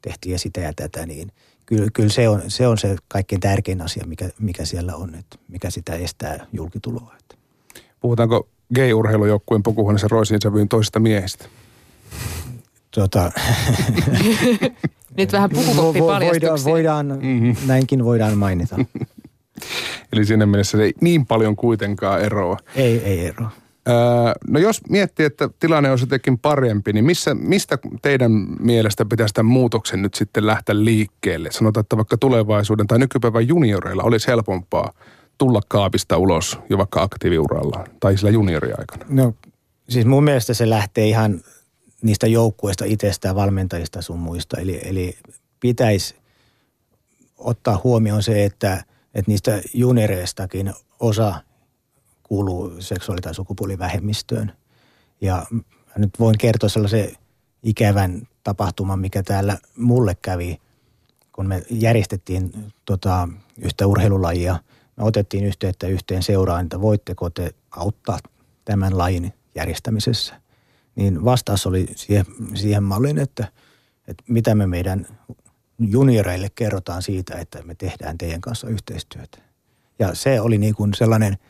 tehtiin 0.02 0.40
sitä 0.40 0.62
ja 0.62 0.74
tätä, 0.74 1.06
niin– 1.06 1.32
kyllä, 1.66 1.88
kyllä 1.94 2.10
se, 2.10 2.30
on, 2.30 2.42
se 2.48 2.68
on 2.68 2.78
se 2.78 2.96
kaikkein 3.08 3.42
tärkein 3.42 3.82
asia, 3.82 4.06
mikä, 4.08 4.30
mikä 4.40 4.66
siellä 4.66 4.96
on, 4.96 5.16
että 5.16 5.38
mikä 5.48 5.70
sitä 5.70 5.96
estää 5.96 6.46
julkituloa. 6.54 7.16
Että. 7.20 7.36
Puhutaanko 8.00 8.48
gay-urheilujoukkueen 8.76 9.64
pukuhuoneessa 9.64 10.08
roisiin 10.08 10.40
sävyyn 10.44 10.70
toisista 10.70 11.00
miehistä? 11.00 11.46
Tota, 12.92 13.32
Nyt 15.18 15.32
vähän 15.32 15.50
pukukoppi 15.50 16.00
vo, 16.00 16.06
voidaan, 16.06 16.60
voidaan 16.64 17.08
mm-hmm. 17.08 17.56
näinkin 17.68 18.06
voidaan 18.06 18.38
mainita. 18.38 18.76
Eli 20.14 20.26
siinä 20.26 20.46
mielessä 20.46 20.84
ei 20.84 20.94
niin 21.02 21.26
paljon 21.26 21.56
kuitenkaan 21.56 22.22
eroa. 22.22 22.58
Ei, 22.76 23.04
ei 23.04 23.28
eroa. 23.28 23.52
No 24.48 24.60
jos 24.60 24.82
miettii, 24.90 25.26
että 25.26 25.50
tilanne 25.60 25.90
olisi 25.90 26.04
jotenkin 26.06 26.40
parempi, 26.40 26.94
niin 26.94 27.06
missä, 27.06 27.36
mistä 27.36 27.78
teidän 28.02 28.32
mielestä 28.60 29.06
pitäisi 29.06 29.34
tämän 29.34 29.52
muutoksen 29.52 30.02
nyt 30.02 30.14
sitten 30.14 30.48
lähteä 30.48 30.84
liikkeelle? 30.84 31.52
Sanotaan, 31.52 31.82
että 31.82 31.98
vaikka 31.98 32.18
tulevaisuuden 32.18 32.88
tai 32.88 33.00
nykypäivän 33.00 33.48
junioreilla 33.48 34.04
olisi 34.04 34.28
helpompaa 34.28 34.92
tulla 35.38 35.62
kaapista 35.68 36.18
ulos 36.18 36.60
jo 36.70 36.78
vaikka 36.78 37.02
aktiiviuralla 37.02 37.84
tai 38.00 38.18
sillä 38.18 38.30
junioriaikana. 38.30 39.06
No 39.10 39.34
siis 39.90 40.06
mun 40.06 40.24
mielestä 40.24 40.54
se 40.54 40.70
lähtee 40.70 41.08
ihan 41.08 41.42
niistä 42.02 42.28
joukkueista 42.28 42.86
itsestään, 42.86 43.36
valmentajista 43.36 44.02
sun 44.02 44.20
muista. 44.20 44.60
Eli, 44.60 44.82
eli 44.84 45.18
pitäisi 45.60 46.16
ottaa 47.38 47.82
huomioon 47.84 48.24
se, 48.24 48.46
että, 48.46 48.84
että 49.16 49.32
niistä 49.32 49.62
junioreistakin 49.74 50.74
osa 51.00 51.42
kuuluu 52.24 52.74
seksuaali- 52.80 53.22
tai 53.22 53.36
sukupuolivähemmistöön. 53.36 54.54
Ja 55.22 55.46
nyt 55.98 56.20
voin 56.20 56.38
kertoa 56.38 56.70
sellaisen 56.70 57.12
ikävän 57.64 58.28
tapahtuman, 58.44 59.00
mikä 59.00 59.24
täällä 59.24 59.58
mulle 59.78 60.16
kävi, 60.22 60.62
kun 61.32 61.48
me 61.48 61.64
järjestettiin 61.70 62.72
tota, 62.86 63.30
yhtä 63.62 63.88
urheilulajia. 63.88 64.60
Me 64.98 65.04
otettiin 65.04 65.46
yhteyttä 65.46 65.88
yhteen 65.88 66.24
seuraan, 66.24 66.64
että 66.64 66.82
voitteko 66.82 67.30
te 67.30 67.52
auttaa 67.72 68.20
tämän 68.66 68.98
lajin 68.98 69.34
järjestämisessä. 69.56 70.45
Niin 70.96 71.26
vastaus 71.26 71.68
oli 71.68 71.88
siihen, 71.96 72.26
siihen 72.54 72.84
malliin, 72.84 73.18
että, 73.18 73.48
että 74.08 74.24
mitä 74.28 74.56
me 74.56 74.68
meidän 74.68 75.08
junioreille 75.80 76.50
kerrotaan 76.56 77.02
siitä, 77.02 77.38
että 77.38 77.62
me 77.64 77.76
tehdään 77.76 78.18
teidän 78.18 78.42
kanssa 78.42 78.68
yhteistyötä. 78.68 79.38
Ja 80.00 80.16
se 80.16 80.42
oli 80.42 80.58
niin 80.58 80.76
kuin 80.76 80.94
sellainen– 80.94 81.38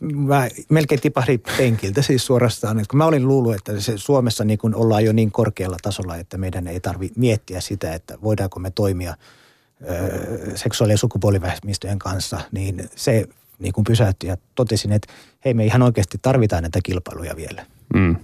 mä 0.00 0.48
melkein 0.68 1.00
tipahdin 1.00 1.42
penkiltä 1.56 2.02
siis 2.02 2.26
suorastaan. 2.26 2.78
Että 2.78 2.90
kun 2.90 2.98
mä 2.98 3.06
olin 3.06 3.28
luullut, 3.28 3.54
että 3.54 3.80
se 3.80 3.98
Suomessa 3.98 4.44
niin 4.44 4.58
kun 4.58 4.74
ollaan 4.74 5.04
jo 5.04 5.12
niin 5.12 5.30
korkealla 5.30 5.76
tasolla, 5.82 6.16
että 6.16 6.38
meidän 6.38 6.66
ei 6.66 6.80
tarvitse 6.80 7.20
miettiä 7.20 7.60
sitä, 7.60 7.94
että 7.94 8.18
voidaanko 8.22 8.60
me 8.60 8.70
toimia 8.70 9.14
ö, 9.90 10.56
seksuaali- 10.56 10.92
ja 10.92 10.98
sukupuolivähemmistöjen 10.98 11.98
kanssa, 11.98 12.40
niin 12.52 12.90
se 12.96 13.28
niin 13.58 13.72
kuin 13.72 13.84
pysäytti 13.84 14.26
ja 14.26 14.36
totesin, 14.54 14.92
että 14.92 15.12
hei 15.44 15.54
me 15.54 15.64
ihan 15.64 15.82
oikeasti 15.82 16.18
tarvitaan 16.22 16.62
näitä 16.62 16.80
kilpailuja 16.82 17.36
vielä. 17.36 17.66
Mm. 17.94 18.16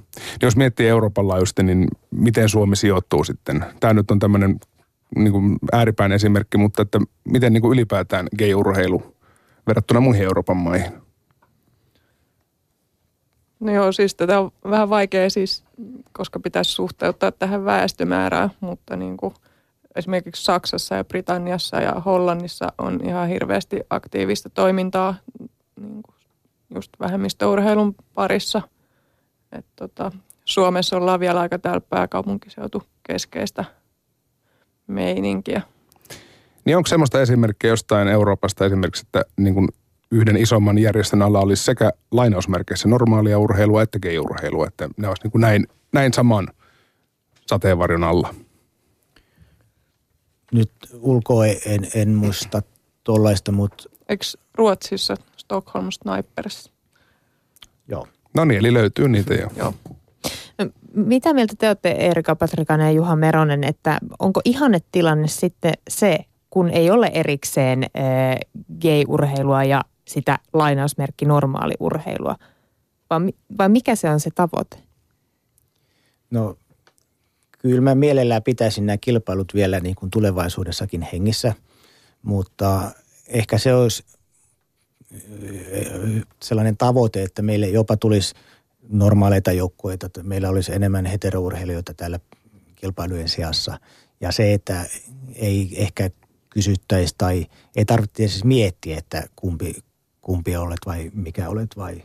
Jos 0.43 0.57
miettii 0.57 0.89
Euroopan 0.89 1.29
laajuisesti, 1.29 1.63
niin 1.63 1.89
miten 2.11 2.49
Suomi 2.49 2.77
sijoittuu 2.77 3.25
sitten? 3.25 3.65
Tämä 3.81 3.95
nyt 3.95 4.11
on 4.11 4.19
tämmöinen 4.19 4.61
niin 5.17 5.33
kuin 5.33 5.59
ääripään 5.73 6.13
esimerkki, 6.13 6.59
mutta 6.59 6.83
että 6.83 7.01
miten 7.25 7.53
niin 7.53 7.61
kuin 7.63 7.73
ylipäätään 7.73 8.27
gay-urheilu 8.39 9.17
verrattuna 9.67 10.01
muihin 10.01 10.25
Euroopan 10.25 10.57
maihin? 10.57 10.93
No 13.61 13.73
joo, 13.73 13.93
siis 13.93 14.15
tätä 14.15 14.41
on 14.41 14.51
vähän 14.71 14.91
vaikea 14.91 15.31
siis, 15.31 15.65
koska 16.13 16.41
pitäisi 16.41 16.71
suhteuttaa 16.71 17.33
tähän 17.33 17.65
väestömäärään, 17.65 18.51
mutta 18.61 18.97
niin 18.97 19.17
kuin 19.17 19.35
esimerkiksi 19.95 20.45
Saksassa 20.45 20.95
ja 20.95 21.05
Britanniassa 21.05 21.81
ja 21.81 21.93
Hollannissa 21.93 22.73
on 22.79 23.01
ihan 23.05 23.29
hirveästi 23.29 23.81
aktiivista 23.91 24.51
toimintaa 24.51 25.15
niin 25.81 26.03
kuin 26.03 26.15
just 26.75 26.91
vähemmistöurheilun 27.01 27.95
parissa. 28.15 28.63
Et 29.59 29.67
tota, 29.77 30.13
Suomessa 30.45 30.97
ollaan 30.97 31.21
vielä 31.21 31.41
aika 31.41 31.59
täällä 31.59 31.81
pääkaupunkiseutu 31.81 32.83
keskeistä 33.03 33.65
meininkiä. 34.87 35.63
Niin 36.65 36.77
onko 36.77 36.87
semmoista 36.87 37.21
esimerkkiä 37.21 37.71
jostain 37.71 38.09
Euroopasta 38.09 38.67
esimerkiksi, 38.67 39.03
että 39.07 39.25
niin 39.37 39.55
kuin 39.55 39.69
yhden 40.11 40.37
isomman 40.37 40.79
järjestön 40.79 41.23
alla 41.23 41.41
olisi 41.41 41.65
sekä 41.65 41.93
lainausmerkeissä 42.11 42.89
normaalia 42.89 43.39
urheilua 43.39 43.83
että 43.83 43.99
gay-urheilua, 43.99 44.67
että 44.67 44.89
ne 44.97 45.09
olisi 45.09 45.23
niin 45.23 45.31
kuin 45.33 45.41
näin, 45.41 45.67
näin 45.93 46.13
saman 46.13 46.49
sateenvarjon 47.47 48.05
alla. 48.05 48.35
Nyt 50.53 50.71
ulkoa 51.01 51.47
en, 51.47 51.89
en 51.95 52.09
muista 52.09 52.63
tuollaista, 53.05 53.53
mutta... 53.53 53.85
Eikö 54.09 54.25
Ruotsissa 54.55 55.17
Stockholm 55.37 55.89
Snipers? 55.91 56.73
Joo. 57.89 58.07
No 58.35 58.45
niin, 58.45 58.59
eli 58.59 58.75
löytyy 58.75 59.09
niitä 59.09 59.35
jo. 59.35 59.49
Joo. 59.57 59.75
Mitä 60.95 61.33
mieltä 61.33 61.55
te 61.59 61.69
olette 61.69 61.91
Erika 61.91 62.37
Patrikanen 62.37 62.87
ja 62.87 62.93
Juha 62.93 63.17
Meronen, 63.17 63.65
että 63.65 63.99
onko 64.19 64.41
ihannetilanne 64.45 65.29
sitten 65.29 65.73
se, 65.89 66.19
kun 66.51 66.71
ei 66.71 66.91
ole 66.91 67.11
erikseen 67.15 67.83
äh, 67.83 68.37
gay-urheilua 68.81 69.65
ja 69.65 69.81
sitä 70.09 70.39
lainausmerkki 70.53 71.25
normaaliurheilua? 71.25 72.37
Vai, 73.11 73.21
vai 73.59 73.69
mikä 73.69 73.97
se 73.97 74.11
on 74.11 74.21
se 74.21 74.31
tavoite? 74.35 74.77
No 76.31 76.57
kyllä 77.59 77.81
mä 77.81 77.95
mielellään 77.95 78.43
pitäisin 78.43 78.87
nämä 78.87 78.97
kilpailut 78.97 79.55
vielä 79.55 79.81
niin 79.81 79.95
kuin 79.95 80.11
tulevaisuudessakin 80.11 81.09
hengissä, 81.13 81.55
mutta 82.23 82.91
ehkä 83.29 83.59
se 83.59 83.75
olisi 83.75 84.05
sellainen 86.43 86.77
tavoite, 86.77 87.23
että 87.23 87.43
meille 87.43 87.69
jopa 87.69 87.97
tulisi 87.97 88.35
normaaleita 88.89 89.53
joukkueita, 89.53 90.07
että 90.07 90.23
meillä 90.23 90.49
olisi 90.49 90.75
enemmän 90.75 91.07
heterourheilijoita 91.07 91.95
täällä 91.95 92.21
kilpailujen 92.75 93.29
sijassa. 93.29 93.81
Ja 94.21 94.33
se, 94.33 94.53
että 94.53 94.87
ei 95.35 95.73
ehkä 95.77 96.11
kysyttäisi 96.51 97.15
tai 97.19 97.47
ei 97.77 97.85
tarvitse 97.85 98.29
siis 98.29 98.45
miettiä, 98.45 98.99
että 98.99 99.27
kumpi, 99.37 99.75
kumpi 100.21 100.57
olet 100.57 100.81
vai 100.87 101.11
mikä 101.15 101.49
olet 101.49 101.77
vai 101.77 102.03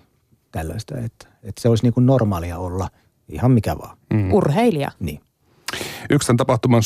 tällaista. 0.52 0.98
Että, 0.98 1.28
että 1.44 1.62
se 1.62 1.70
olisi 1.70 1.84
niin 1.84 1.94
kuin 1.94 2.06
normaalia 2.06 2.58
olla 2.58 2.90
ihan 3.30 3.52
mikä 3.52 3.78
vaan. 3.78 3.98
Mm. 4.14 4.34
Urheilija. 4.34 4.92
Niin. 5.00 5.20
Yksi 6.10 6.28
tämän 6.28 6.38
tapahtuman 6.38 6.82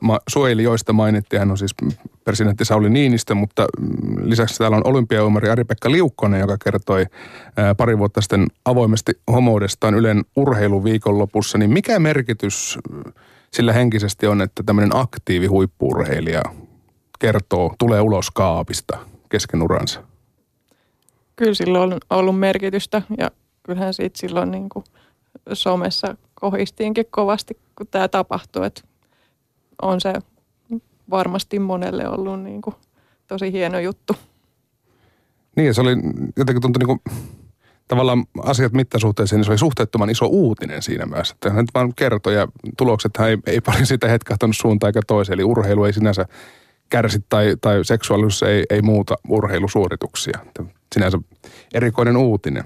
ma, 0.00 0.18
suojelijoista 0.28 0.92
mainittiin, 0.92 1.40
hän 1.40 1.50
on 1.50 1.58
siis 1.58 1.74
presidentti 2.24 2.64
Sauli 2.64 2.90
Niinistö, 2.90 3.34
mutta 3.34 3.66
lisäksi 4.22 4.58
täällä 4.58 4.76
on 4.76 4.86
olympiaumari 4.86 5.48
Ari-Pekka 5.48 5.90
Liukkonen, 5.90 6.40
joka 6.40 6.56
kertoi 6.64 7.06
ää, 7.56 7.74
pari 7.74 7.98
vuotta 7.98 8.20
sitten 8.20 8.46
avoimesti 8.64 9.12
homoudestaan 9.32 9.94
Ylen 9.94 10.24
urheiluviikonlopussa. 10.36 11.58
Niin 11.58 11.70
mikä 11.70 11.98
merkitys 11.98 12.78
sillä 13.50 13.72
henkisesti 13.72 14.26
on, 14.26 14.42
että 14.42 14.62
tämmöinen 14.62 14.96
aktiivi 14.96 15.46
huippuurheilija 15.46 16.42
kertoo, 17.18 17.74
tulee 17.78 18.00
ulos 18.00 18.30
kaapista 18.30 18.98
kesken 19.28 19.62
uransa? 19.62 20.02
Kyllä 21.36 21.54
sillä 21.54 21.80
on 21.80 21.98
ollut 22.10 22.38
merkitystä 22.38 23.02
ja 23.18 23.30
kyllähän 23.62 23.94
siitä 23.94 24.18
silloin 24.18 24.50
niin 24.50 24.68
kuin 24.68 24.84
somessa 25.52 26.16
kohistiinkin 26.34 27.06
kovasti, 27.10 27.58
kun 27.78 27.86
tämä 27.90 28.08
tapahtui. 28.08 28.66
Että 28.66 28.82
on 29.82 30.00
se 30.00 30.12
varmasti 31.10 31.58
monelle 31.58 32.08
ollut 32.08 32.42
niin 32.42 32.62
kuin 32.62 32.76
tosi 33.26 33.52
hieno 33.52 33.78
juttu. 33.78 34.16
Niin, 35.56 35.74
se 35.74 35.80
oli 35.80 35.96
jotenkin 36.36 36.62
tuntui 36.62 36.78
niin 36.78 36.86
kuin, 36.86 37.00
tavallaan 37.88 38.24
asiat 38.42 38.72
mittasuhteeseen, 38.72 39.38
niin 39.38 39.44
se 39.44 39.50
oli 39.50 39.58
suhteettoman 39.58 40.10
iso 40.10 40.26
uutinen 40.26 40.82
siinä 40.82 41.06
myös. 41.06 41.30
Että 41.30 41.50
hän 41.50 41.66
vaan 41.74 41.94
kertoi 41.94 42.34
ja 42.34 42.48
tuloksethan 42.78 43.28
ei, 43.28 43.38
ei 43.46 43.60
paljon 43.60 43.86
sitä 43.86 44.08
hetkahtanut 44.08 44.56
suuntaan 44.56 44.88
eikä 44.88 45.00
toiseen. 45.06 45.34
Eli 45.34 45.44
urheilu 45.44 45.84
ei 45.84 45.92
sinänsä 45.92 46.26
kärsi 46.90 47.24
tai, 47.28 47.56
tai 47.60 47.84
seksuaalisuus 47.84 48.42
ei, 48.42 48.64
ei 48.70 48.82
muuta 48.82 49.16
urheilusuorituksia. 49.28 50.38
Sinänsä 50.94 51.18
erikoinen 51.74 52.16
uutinen. 52.16 52.64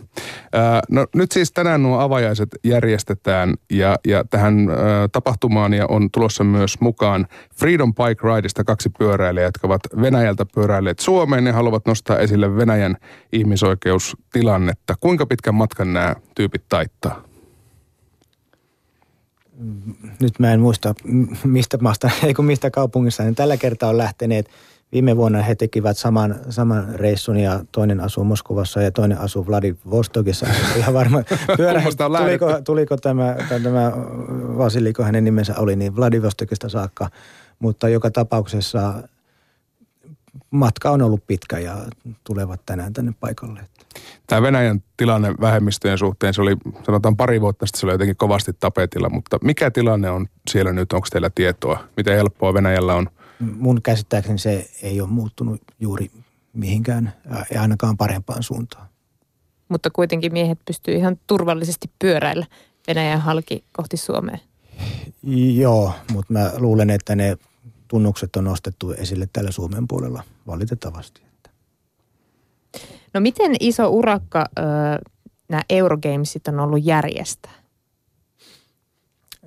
no 0.91 1.07
nyt 1.14 1.33
siis 1.33 1.53
tänään 1.53 1.83
nuo 1.83 1.99
avajaiset 1.99 2.49
järjestetään 2.64 3.55
ja, 3.71 3.99
ja 4.07 4.25
tähän 4.31 4.69
tapahtumaan 5.12 5.75
ja 5.75 5.87
on 5.88 6.11
tulossa 6.11 6.45
myös 6.45 6.81
mukaan 6.81 7.27
Freedom 7.55 7.95
Bike 7.95 8.29
Rideista 8.29 8.64
kaksi 8.64 8.91
pyöräilijää, 8.99 9.49
jotka 9.49 9.67
ovat 9.67 9.81
Venäjältä 10.01 10.47
pyöräilleet 10.55 10.99
Suomeen 10.99 11.47
ja 11.47 11.53
haluavat 11.53 11.87
nostaa 11.87 12.19
esille 12.19 12.57
Venäjän 12.57 12.97
ihmisoikeustilannetta. 13.33 14.95
Kuinka 15.01 15.27
pitkän 15.27 15.55
matkan 15.55 15.93
nämä 15.93 16.14
tyypit 16.35 16.62
taittaa? 16.69 17.29
nyt 20.21 20.38
mä 20.38 20.53
en 20.53 20.61
muista 20.61 20.95
mistä 21.45 21.79
maasta, 21.81 22.11
ei 22.27 22.35
kun 22.35 22.45
mistä 22.45 22.71
kaupungissa, 22.71 23.23
niin 23.23 23.35
tällä 23.35 23.57
kertaa 23.57 23.88
on 23.88 23.99
lähteneet. 23.99 24.49
Viime 24.92 25.16
vuonna 25.16 25.42
he 25.42 25.55
tekivät 25.55 25.98
saman, 25.98 26.35
saman 26.51 26.94
reissun 26.94 27.37
ja 27.37 27.64
toinen 27.72 28.01
asuu 28.01 28.24
Moskovassa 28.24 28.83
ja 28.83 28.90
toinen 28.90 29.18
asuu 29.18 29.46
Vladivostokissa. 29.46 30.46
Ihan 30.79 30.94
varma 30.94 31.22
pyörä, 31.57 31.83
tuliko, 32.18 32.61
tuliko 32.64 32.96
tämä, 32.96 33.37
tämä 33.62 33.92
Vasiliko 34.59 35.03
hänen 35.03 35.24
nimensä 35.24 35.55
oli, 35.59 35.77
niin 35.77 35.96
Vladivostokista 35.96 36.68
saakka. 36.68 37.11
Mutta 37.59 37.88
joka 37.88 38.11
tapauksessa 38.11 38.94
matka 40.51 40.90
on 40.90 41.03
ollut 41.03 41.27
pitkä 41.27 41.59
ja 41.59 41.77
tulevat 42.24 42.61
tänään 42.66 42.92
tänne 42.92 43.12
paikalle. 43.20 43.61
Tämä 44.27 44.42
Venäjän 44.42 44.83
tilanne 44.96 45.35
vähemmistöjen 45.40 45.98
suhteen, 45.98 46.35
se 46.35 46.42
oli 46.42 46.57
sanotaan 46.87 47.16
pari 47.16 47.40
vuotta 47.40 47.66
sitten, 47.66 47.81
se 47.81 47.87
oli 47.87 47.94
jotenkin 47.94 48.16
kovasti 48.16 48.53
tapetilla, 48.61 49.09
mutta 49.09 49.38
mikä 49.44 49.70
tilanne 49.70 50.11
on 50.11 50.27
siellä 50.51 50.72
nyt, 50.72 50.92
onko 50.92 51.07
teillä 51.11 51.31
tietoa? 51.35 51.85
Miten 51.96 52.16
helppoa 52.16 52.55
Venäjällä 52.55 52.94
on? 52.94 53.09
Mun 53.40 53.83
käsittääkseni 53.83 54.38
se 54.38 54.70
ei 54.83 55.01
ole 55.01 55.09
muuttunut 55.09 55.61
juuri 55.81 56.11
mihinkään, 56.53 57.12
ja 57.55 57.62
ainakaan 57.62 57.96
parempaan 57.96 58.42
suuntaan. 58.42 58.88
Mutta 59.68 59.90
kuitenkin 59.90 60.33
miehet 60.33 60.59
pystyy 60.66 60.94
ihan 60.94 61.18
turvallisesti 61.27 61.90
pyöräillä 61.98 62.46
Venäjän 62.87 63.20
halki 63.20 63.64
kohti 63.72 63.96
Suomea. 63.96 64.38
Joo, 65.55 65.92
mutta 66.12 66.33
mä 66.33 66.51
luulen, 66.57 66.90
että 66.90 67.16
ne 67.16 67.37
tunnukset 67.88 68.37
on 68.37 68.44
nostettu 68.44 68.92
esille 68.92 69.29
täällä 69.33 69.51
Suomen 69.51 69.88
puolella 69.88 70.22
valitettavasti. 70.46 71.22
No 73.14 73.20
miten 73.20 73.53
iso 73.61 73.88
urakka 73.88 74.44
ö, 74.59 74.62
nämä 75.48 75.62
Eurogamesit 75.70 76.48
on 76.48 76.61
ollut 76.61 76.85
järjestää? 76.85 77.55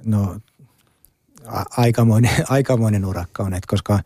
No 0.06 0.40
aikamoinen, 1.78 2.32
aikamoinen 2.50 3.06
urakka 3.06 3.44
on, 3.44 3.54
että 3.54 3.68
koska 3.68 4.00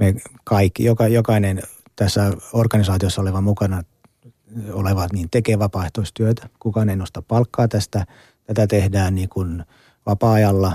me 0.00 0.14
kaikki, 0.44 0.84
joka, 0.84 1.08
jokainen 1.08 1.62
tässä 1.96 2.32
organisaatiossa 2.52 3.22
oleva 3.22 3.40
mukana 3.40 3.82
olevat 4.72 5.12
niin 5.12 5.30
tekee 5.30 5.58
vapaaehtoistyötä. 5.58 6.48
Kukaan 6.58 6.88
ei 6.88 6.96
nosta 6.96 7.22
palkkaa 7.22 7.68
tästä. 7.68 8.06
Tätä 8.46 8.66
tehdään 8.66 9.14
niin 9.14 9.28
kuin 9.28 9.64
vapaa-ajalla 10.06 10.72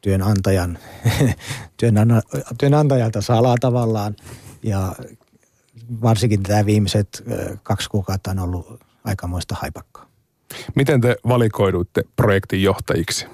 työnantajan, 0.00 0.78
työnantajalta 2.60 3.20
salaa 3.20 3.56
tavallaan. 3.60 4.16
Ja 4.62 4.94
varsinkin 6.02 6.42
tämä 6.42 6.66
viimeiset 6.66 7.24
kaksi 7.62 7.90
kuukautta 7.90 8.30
on 8.30 8.38
ollut 8.38 8.80
aikamoista 9.04 9.56
haipakkaa. 9.60 10.06
Miten 10.74 11.00
te 11.00 11.16
valikoiduitte 11.28 12.02
projektin 12.16 12.62
johtajiksi? 12.62 13.26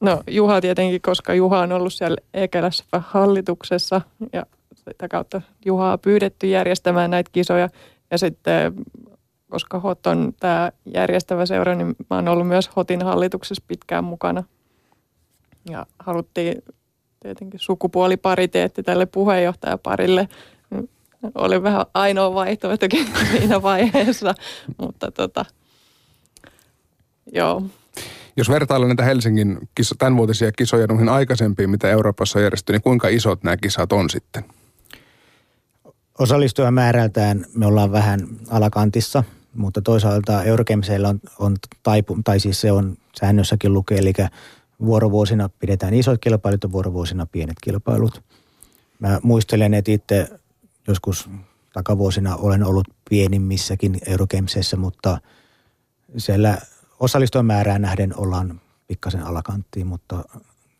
No 0.00 0.22
Juha 0.30 0.60
tietenkin, 0.60 1.02
koska 1.02 1.34
Juha 1.34 1.60
on 1.60 1.72
ollut 1.72 1.92
siellä 1.92 2.16
Ekelässä 2.34 2.84
hallituksessa 2.92 4.00
ja 4.32 4.46
sitä 4.74 5.08
kautta 5.08 5.42
Juhaa 5.64 5.98
pyydetty 5.98 6.46
järjestämään 6.46 7.10
näitä 7.10 7.30
kisoja. 7.32 7.68
Ja 8.10 8.18
sitten 8.18 8.74
koska 9.50 9.80
HOT 9.80 10.06
on 10.06 10.34
tämä 10.40 10.72
järjestävä 10.94 11.46
seura, 11.46 11.74
niin 11.74 11.96
mä 12.10 12.16
oon 12.16 12.28
ollut 12.28 12.48
myös 12.48 12.70
HOTin 12.76 13.02
hallituksessa 13.02 13.64
pitkään 13.68 14.04
mukana. 14.04 14.44
Ja 15.70 15.86
haluttiin 15.98 16.62
tietenkin 17.20 17.60
sukupuolipariteetti 17.60 18.82
tälle 18.82 19.06
puheenjohtajaparille. 19.06 20.28
Oli 21.34 21.62
vähän 21.62 21.86
ainoa 21.94 22.34
vaihtoehtokin 22.34 23.06
siinä 23.30 23.62
vaiheessa, 23.62 24.34
mutta 24.78 25.10
tota, 25.10 25.44
joo. 27.32 27.62
Jos 28.36 28.48
vertaillaan 28.48 28.88
näitä 28.88 29.04
Helsingin 29.04 29.58
kiso, 29.74 29.94
tämänvuotisia 29.98 30.52
kisoja 30.52 30.86
noihin 30.86 31.08
aikaisempiin, 31.08 31.70
mitä 31.70 31.90
Euroopassa 31.90 32.38
on 32.38 32.42
järjestetty, 32.42 32.72
niin 32.72 32.82
kuinka 32.82 33.08
isot 33.08 33.42
nämä 33.42 33.56
kisat 33.56 33.92
on 33.92 34.10
sitten? 34.10 34.44
Osallistujamäärältään 36.18 37.44
me 37.54 37.66
ollaan 37.66 37.92
vähän 37.92 38.20
alakantissa, 38.50 39.24
mutta 39.54 39.82
toisaalta 39.82 40.42
Eurogameseilla 40.42 41.08
on, 41.08 41.20
on 41.38 41.56
taipu, 41.82 42.18
tai 42.24 42.40
siis 42.40 42.60
se 42.60 42.72
on 42.72 42.96
säännössäkin 43.20 43.72
lukee, 43.72 43.98
eli 43.98 44.12
vuorovuosina 44.80 45.50
pidetään 45.58 45.94
isot 45.94 46.20
kilpailut 46.20 46.62
ja 46.62 46.72
vuorovuosina 46.72 47.26
pienet 47.26 47.56
kilpailut. 47.62 48.22
Mä 48.98 49.20
muistelen, 49.22 49.74
että 49.74 49.92
itse 49.92 50.28
joskus 50.88 51.30
takavuosina 51.72 52.36
olen 52.36 52.64
ollut 52.64 52.88
pienimmissäkin 53.10 53.98
Eurogamesissa, 54.06 54.76
mutta 54.76 55.20
siellä 56.16 56.58
osallistujamäärään 57.00 57.82
nähden 57.82 58.18
ollaan 58.18 58.60
pikkasen 58.86 59.22
alakanttiin, 59.22 59.86
mutta 59.86 60.24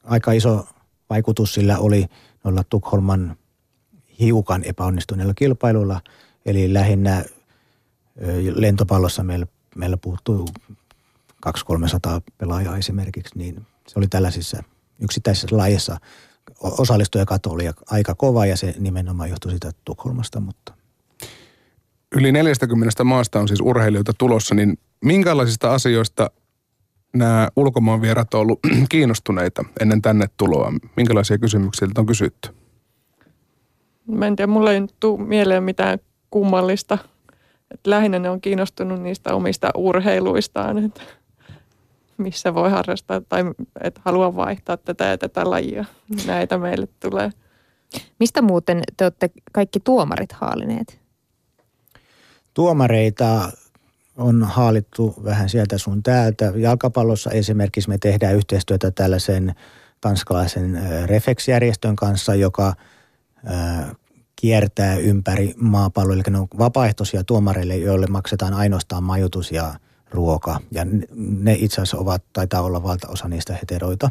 aika 0.04 0.32
iso 0.32 0.68
vaikutus 1.10 1.54
sillä 1.54 1.78
oli 1.78 2.06
noilla 2.44 2.64
Tukholman 2.64 3.36
hiukan 4.20 4.64
epäonnistuneilla 4.64 5.34
kilpailuilla. 5.34 6.00
Eli 6.46 6.74
lähinnä 6.74 7.24
lentopallossa 8.54 9.22
meillä, 9.22 9.46
meillä 9.76 9.96
puuttuu 9.96 10.48
200-300 11.48 11.50
pelaajaa 12.38 12.76
esimerkiksi, 12.76 13.38
niin 13.38 13.66
se 13.88 13.98
oli 13.98 14.06
tällaisissa 14.06 14.62
yksittäisissä 15.00 15.56
lajeissa 15.56 15.96
osallistujakato 16.60 17.50
oli 17.50 17.64
aika 17.90 18.14
kova 18.14 18.46
ja 18.46 18.56
se 18.56 18.74
nimenomaan 18.78 19.30
johtui 19.30 19.50
siitä 19.50 19.70
Tukholmasta, 19.84 20.40
mutta 20.40 20.72
Yli 22.12 22.32
40 22.32 23.04
maasta 23.04 23.40
on 23.40 23.48
siis 23.48 23.60
urheilijoita 23.60 24.12
tulossa, 24.18 24.54
niin 24.54 24.78
minkälaisista 25.06 25.74
asioista 25.74 26.30
nämä 27.14 27.48
ulkomaan 27.56 28.00
vierat 28.00 28.34
on 28.34 28.40
ollut 28.40 28.60
kiinnostuneita 28.88 29.64
ennen 29.80 30.02
tänne 30.02 30.26
tuloa? 30.36 30.72
Minkälaisia 30.96 31.38
kysymyksiä 31.38 31.88
on 31.98 32.06
kysytty? 32.06 32.48
Mä 34.06 34.26
en 34.26 34.36
tiedä, 34.36 34.52
mulle 34.52 34.74
ei 34.74 34.86
tule 35.00 35.26
mieleen 35.26 35.62
mitään 35.62 35.98
kummallista. 36.30 36.98
Et 37.70 37.86
lähinnä 37.86 38.18
ne 38.18 38.30
on 38.30 38.40
kiinnostunut 38.40 39.02
niistä 39.02 39.34
omista 39.34 39.70
urheiluistaan, 39.76 40.78
että 40.78 41.02
missä 42.16 42.54
voi 42.54 42.70
harrastaa 42.70 43.20
tai 43.20 43.44
että 43.80 44.00
haluaa 44.04 44.36
vaihtaa 44.36 44.76
tätä 44.76 45.04
ja 45.04 45.18
tätä 45.18 45.50
lajia. 45.50 45.84
Näitä 46.26 46.58
meille 46.58 46.88
tulee. 47.00 47.30
Mistä 48.20 48.42
muuten 48.42 48.82
te 48.96 49.04
olette 49.04 49.30
kaikki 49.52 49.80
tuomarit 49.80 50.32
haalineet? 50.32 51.00
Tuomareita 52.54 53.52
on 54.16 54.42
haalittu 54.42 55.14
vähän 55.24 55.48
sieltä 55.48 55.78
sun 55.78 56.02
täältä. 56.02 56.52
Jalkapallossa 56.56 57.30
esimerkiksi 57.30 57.88
me 57.88 57.98
tehdään 57.98 58.36
yhteistyötä 58.36 58.90
tällaisen 58.90 59.54
tanskalaisen 60.00 60.80
Reflex-järjestön 61.06 61.96
kanssa, 61.96 62.34
joka 62.34 62.74
kiertää 64.36 64.96
ympäri 64.96 65.54
maapalloa. 65.56 66.14
Eli 66.14 66.22
ne 66.30 66.38
on 66.38 66.48
vapaaehtoisia 66.58 67.24
tuomareille, 67.24 67.76
joille 67.76 68.06
maksetaan 68.06 68.54
ainoastaan 68.54 69.04
majoitus 69.04 69.52
ja 69.52 69.74
ruoka. 70.10 70.60
Ja 70.70 70.86
ne 71.16 71.56
itse 71.58 71.74
asiassa 71.74 71.98
ovat, 71.98 72.22
taitaa 72.32 72.62
olla 72.62 72.82
valtaosa 72.82 73.28
niistä 73.28 73.52
heteroita. 73.54 74.10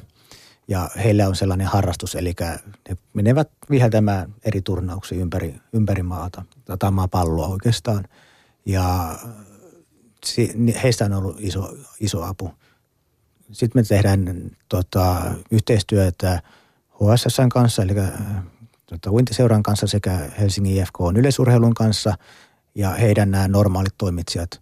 Ja 0.67 0.89
heillä 1.03 1.27
on 1.27 1.35
sellainen 1.35 1.67
harrastus, 1.67 2.15
eli 2.15 2.35
ne 2.89 2.97
menevät 3.13 3.49
viheltämään 3.69 4.33
eri 4.43 4.61
turnauksia 4.61 5.21
ympäri, 5.21 5.55
ympäri 5.73 6.03
maata, 6.03 6.45
tai 6.79 6.91
maapalloa 6.91 7.47
oikeastaan. 7.47 8.05
Ja 8.65 9.15
heistä 10.83 11.05
on 11.05 11.13
ollut 11.13 11.37
iso, 11.39 11.77
iso 11.99 12.23
apu. 12.23 12.51
Sitten 13.51 13.81
me 13.81 13.83
tehdään 13.83 14.51
tota, 14.69 15.21
yhteistyötä 15.51 16.41
HSSn 16.93 17.49
kanssa, 17.49 17.83
eli 17.83 17.93
tota, 18.85 19.11
uintiseuran 19.11 19.63
kanssa 19.63 19.87
sekä 19.87 20.19
Helsingin 20.39 20.77
IFK 20.77 21.01
on 21.01 21.17
yleisurheilun 21.17 21.73
kanssa. 21.73 22.17
Ja 22.75 22.89
heidän 22.89 23.31
nämä 23.31 23.47
normaalit 23.47 23.93
toimitsijat 23.97 24.61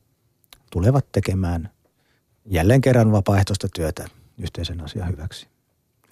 tulevat 0.72 1.12
tekemään 1.12 1.70
jälleen 2.46 2.82
kerran 2.82 3.12
vapaaehtoista 3.12 3.68
työtä 3.76 4.06
yhteisen 4.38 4.84
asian 4.84 5.10
hyväksi. 5.10 5.48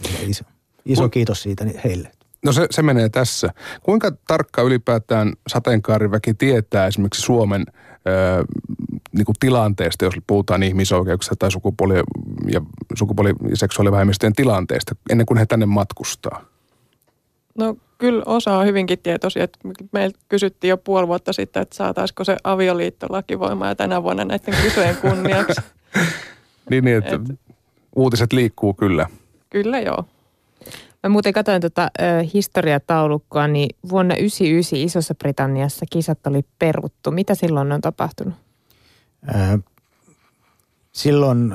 Ja 0.03 0.27
iso, 0.27 0.43
iso 0.85 1.09
kiitos 1.09 1.43
siitä 1.43 1.65
heille. 1.83 2.11
No 2.45 2.51
se, 2.51 2.67
se 2.71 2.81
menee 2.81 3.09
tässä. 3.09 3.49
Kuinka 3.83 4.11
tarkka 4.27 4.61
ylipäätään 4.61 5.33
sateenkaariväki 5.47 6.33
tietää 6.33 6.87
esimerkiksi 6.87 7.21
Suomen 7.21 7.65
ö, 7.67 8.43
niin 9.17 9.25
kuin 9.25 9.35
tilanteesta, 9.39 10.05
jos 10.05 10.13
puhutaan 10.27 10.63
ihmisoikeuksista 10.63 11.35
tai 11.35 11.51
sukupuoli- 11.51 12.03
ja 12.51 12.61
sukupuoli- 12.95 13.49
ja 13.49 13.57
seksuaalivähemmistöjen 13.57 14.33
tilanteesta, 14.33 14.95
ennen 15.09 15.25
kuin 15.25 15.37
he 15.37 15.45
tänne 15.45 15.65
matkustaa? 15.65 16.45
No 17.57 17.75
kyllä 17.97 18.23
osa 18.25 18.57
on 18.57 18.65
hyvinkin 18.65 18.99
tietoisia. 18.99 19.47
Meiltä 19.91 20.19
kysyttiin 20.29 20.69
jo 20.69 20.77
puoli 20.77 21.07
vuotta 21.07 21.33
sitten, 21.33 21.61
että 21.61 21.75
saataisiko 21.75 22.23
se 22.23 22.37
avioliittolaki 22.43 23.39
voimaan 23.39 23.69
ja 23.69 23.75
tänä 23.75 24.03
vuonna 24.03 24.25
näiden 24.25 24.55
kysyjen 24.63 24.97
kunniaksi. 24.97 25.61
niin, 26.69 26.85
niin, 26.85 26.97
että 26.97 27.15
Et, 27.15 27.39
uutiset 27.95 28.33
liikkuu 28.33 28.73
kyllä. 28.73 29.07
Kyllä 29.49 29.79
joo. 29.79 30.05
Mä 31.03 31.09
muuten 31.09 31.33
katsoin 31.33 31.61
tuota 31.61 31.91
ö, 31.99 32.03
historiataulukkoa, 32.33 33.47
niin 33.47 33.75
vuonna 33.89 34.15
1999 34.15 34.79
Isossa 34.79 35.15
Britanniassa 35.15 35.85
kisat 35.89 36.27
oli 36.27 36.41
peruttu. 36.59 37.11
Mitä 37.11 37.35
silloin 37.35 37.71
on 37.71 37.81
tapahtunut? 37.81 38.33
Silloin 40.91 41.53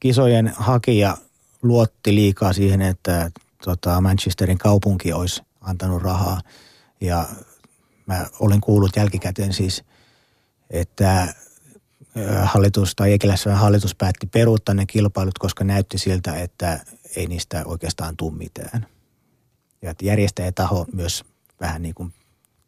kisojen 0.00 0.52
hakija 0.56 1.16
luotti 1.62 2.14
liikaa 2.14 2.52
siihen, 2.52 2.82
että 2.82 3.30
tota, 3.64 4.00
Manchesterin 4.00 4.58
kaupunki 4.58 5.12
olisi 5.12 5.42
antanut 5.60 6.02
rahaa. 6.02 6.40
Ja 7.00 7.28
mä 8.06 8.26
olen 8.40 8.60
kuullut 8.60 8.96
jälkikäteen 8.96 9.52
siis, 9.52 9.84
että 10.70 11.34
hallitus 12.44 12.94
tai 12.94 13.12
Ekelässä 13.12 13.56
hallitus 13.56 13.94
päätti 13.94 14.26
peruuttaa 14.26 14.74
ne 14.74 14.86
kilpailut, 14.86 15.38
koska 15.38 15.64
näytti 15.64 15.98
siltä, 15.98 16.36
että 16.36 16.80
ei 17.16 17.26
niistä 17.26 17.62
oikeastaan 17.64 18.16
tule 18.16 18.34
mitään. 18.34 18.86
Ja 19.82 19.94
järjestäjätaho 20.02 20.86
myös 20.92 21.24
vähän 21.60 21.82
niin 21.82 21.94
kuin 21.94 22.14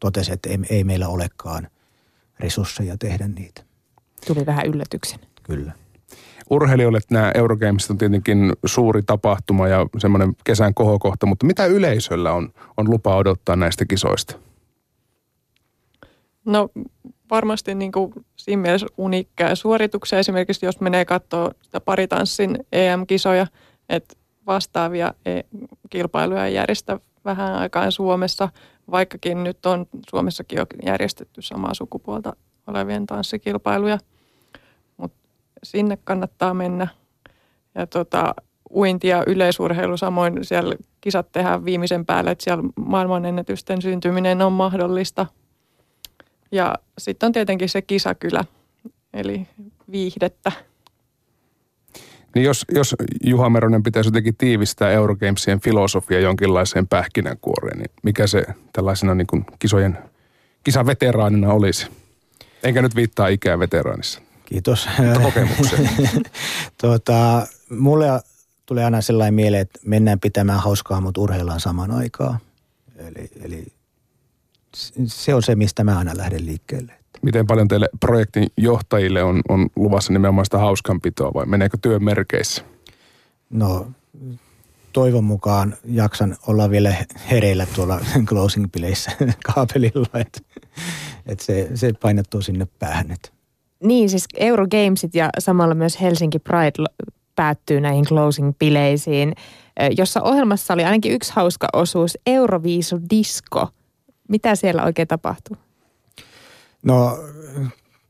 totesi, 0.01 0.33
että 0.33 0.49
ei, 0.49 0.59
ei 0.71 0.85
meillä 0.85 1.09
olekaan 1.09 1.69
resursseja 2.41 2.99
tehdä 2.99 3.29
niitä. 3.29 3.65
Tuli 4.27 4.47
vähän 4.47 4.67
yllätyksen. 4.67 5.21
Kyllä. 5.43 5.73
Urheilijoille 6.51 6.99
nämä 7.11 7.33
Eurogamesit 7.35 7.91
on 7.91 7.99
tietenkin 7.99 8.53
suuri 8.67 9.03
tapahtuma 9.03 9.69
ja 9.69 9.87
semmoinen 9.99 10.37
kesän 10.45 10.75
kohokohta, 10.75 11.27
mutta 11.27 11.47
mitä 11.47 11.67
yleisöllä 11.67 12.33
on, 12.33 12.49
on 12.77 12.91
lupa 12.91 13.17
odottaa 13.17 13.57
näistä 13.57 13.85
kisoista? 13.85 14.37
No 16.45 16.69
varmasti 17.31 17.75
niin 17.75 17.93
kuin 17.93 18.13
siinä 18.37 18.63
mielessä 18.63 18.87
uniikkia 18.97 19.55
suorituksia. 19.55 20.19
Esimerkiksi 20.19 20.67
jos 20.67 20.81
menee 20.81 21.05
katsoa 21.05 21.51
sitä 21.63 21.81
paritanssin 21.81 22.59
EM-kisoja, 22.73 23.47
että 23.89 24.15
vastaavia 24.47 25.15
e- 25.27 25.41
kilpailuja 25.91 26.49
järjestä 26.49 27.01
vähän 27.25 27.55
aikaan 27.55 27.93
Suomessa, 27.93 28.49
vaikkakin 28.91 29.45
nyt 29.45 29.67
on 29.67 29.87
Suomessakin 30.11 30.57
jo 30.57 30.67
järjestetty 30.87 31.43
samaa 31.43 31.75
sukupuolta 31.75 32.37
olevien 32.67 33.07
tanssikilpailuja. 33.07 33.99
Sinne 35.65 35.99
kannattaa 36.05 36.55
mennä. 36.55 36.89
Ja 37.75 37.87
tota, 37.87 38.35
uinti 38.75 39.09
ja 39.09 39.25
yleisurheilu 39.27 39.97
samoin 39.97 40.39
siellä 40.43 40.75
kisat 41.01 41.33
tehdään 41.33 41.65
viimeisen 41.65 42.07
päälle, 42.07 42.31
että 42.31 42.45
siellä 42.45 42.65
maailmanennätysten 42.77 43.83
syntyminen 43.83 44.43
on 44.43 44.53
mahdollista. 44.53 45.27
Ja 46.53 46.75
sitten 46.99 47.27
on 47.27 47.33
tietenkin 47.33 47.69
se 47.69 47.83
kisakylä, 47.83 48.45
eli 49.15 49.47
viihdettä. 49.91 50.53
Niin 52.35 52.45
jos, 52.45 52.65
jos 52.75 52.95
Juha 53.25 53.51
Meronen 53.51 53.83
pitäisi 53.83 54.09
jotenkin 54.09 54.37
tiivistää 54.37 54.91
Eurogamesien 54.91 55.61
filosofia 55.61 56.21
jonkinlaiseen 56.21 56.89
pähkinänkuoreen, 56.89 57.79
niin 57.79 57.91
mikä 58.03 58.27
se 58.27 58.45
tällaisena 58.73 59.15
niin 59.15 59.27
kuin 59.27 59.45
kisojen 59.59 59.99
kisaveteraanina 60.65 61.53
olisi? 61.53 61.87
Enkä 62.63 62.83
nyt 62.83 62.97
viittaa 62.97 63.29
ikään 63.29 63.59
veteraanissa. 63.59 64.21
Kiitos. 64.45 64.89
kokemukseen. 65.23 65.89
tuota, 66.81 67.47
mulle 67.71 68.07
tulee 68.67 68.85
aina 68.85 69.01
sellainen 69.01 69.35
mieleen, 69.35 69.63
että 69.63 69.81
mennään 69.87 70.21
pitämään 70.21 70.61
hauskaa, 70.61 71.01
mutta 71.01 71.21
urheillaan 71.21 71.61
saman 71.61 71.91
aikaa. 71.91 72.39
Eli, 72.97 73.31
eli 73.43 73.67
se 75.07 75.35
on 75.35 75.43
se, 75.43 75.55
mistä 75.55 75.85
mä 75.85 75.99
aina 75.99 76.17
lähden 76.17 76.47
liikkeelle. 76.47 76.93
Miten 77.23 77.47
paljon 77.47 77.69
teille 77.69 77.89
projektin 78.01 78.47
johtajille 78.57 79.23
on, 79.23 79.43
on 79.49 79.69
luvassa 79.77 80.13
nimenomaan 80.13 80.45
sitä 80.45 80.59
hauskanpitoa 80.59 81.35
vai 81.35 81.47
meneekö 81.47 81.79
työn 81.83 82.05
merkeissä? 82.05 82.65
No 83.51 83.87
toivon 84.93 85.25
mukaan 85.25 85.77
jaksan 85.85 86.37
olla 86.47 86.71
vielä 86.71 86.95
hereillä 87.31 87.67
tuolla 87.67 88.01
closing-bileissä 88.31 89.13
kaapelilla, 89.45 90.21
että 90.21 90.41
et 91.27 91.41
se, 91.41 91.71
se 91.75 91.93
painottuu 91.93 92.43
sinne 92.43 92.67
päähän. 92.79 93.11
Et. 93.11 93.33
Niin, 93.83 94.11
siis 94.11 94.25
Eurogamesit 94.37 95.15
ja 95.15 95.31
samalla 95.39 95.75
myös 95.75 96.01
Helsinki 96.01 96.39
Pride 96.39 96.85
päättyy 97.37 97.81
näihin 97.81 98.05
closing-bileisiin, 98.05 99.33
jossa 99.97 100.23
ohjelmassa 100.23 100.75
oli 100.75 100.85
ainakin 100.85 101.13
yksi 101.13 101.33
hauska 101.35 101.69
osuus, 101.73 102.19
Euroviisu 102.27 103.01
Disco. 103.11 103.69
Mitä 104.29 104.55
siellä 104.55 104.85
oikein 104.85 105.09
tapahtuu? 105.09 105.57
No 106.83 107.19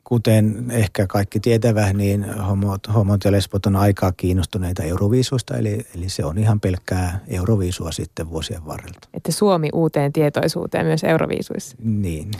kuten 0.04 0.70
ehkä 0.70 1.06
kaikki 1.06 1.40
tietävät, 1.40 1.96
niin 1.96 2.24
homot, 2.34 2.80
homot 2.94 3.24
ja 3.24 3.32
lesbot 3.32 3.66
on 3.66 3.76
aikaa 3.76 4.12
kiinnostuneita 4.12 4.82
Euroviisusta, 4.82 5.56
eli, 5.56 5.86
eli 5.96 6.08
se 6.08 6.24
on 6.24 6.38
ihan 6.38 6.60
pelkkää 6.60 7.20
Euroviisua 7.28 7.92
sitten 7.92 8.30
vuosien 8.30 8.66
varrelta. 8.66 9.08
Että 9.14 9.32
Suomi 9.32 9.68
uuteen 9.72 10.12
tietoisuuteen 10.12 10.86
myös 10.86 11.04
Euroviisuissa. 11.04 11.76
Niin. 11.82 12.30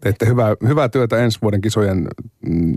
Teette 0.00 0.26
hyvää, 0.26 0.56
hyvää 0.68 0.88
työtä 0.88 1.18
ensi 1.18 1.38
vuoden 1.42 1.60
kisojen 1.60 2.08
mm, 2.48 2.76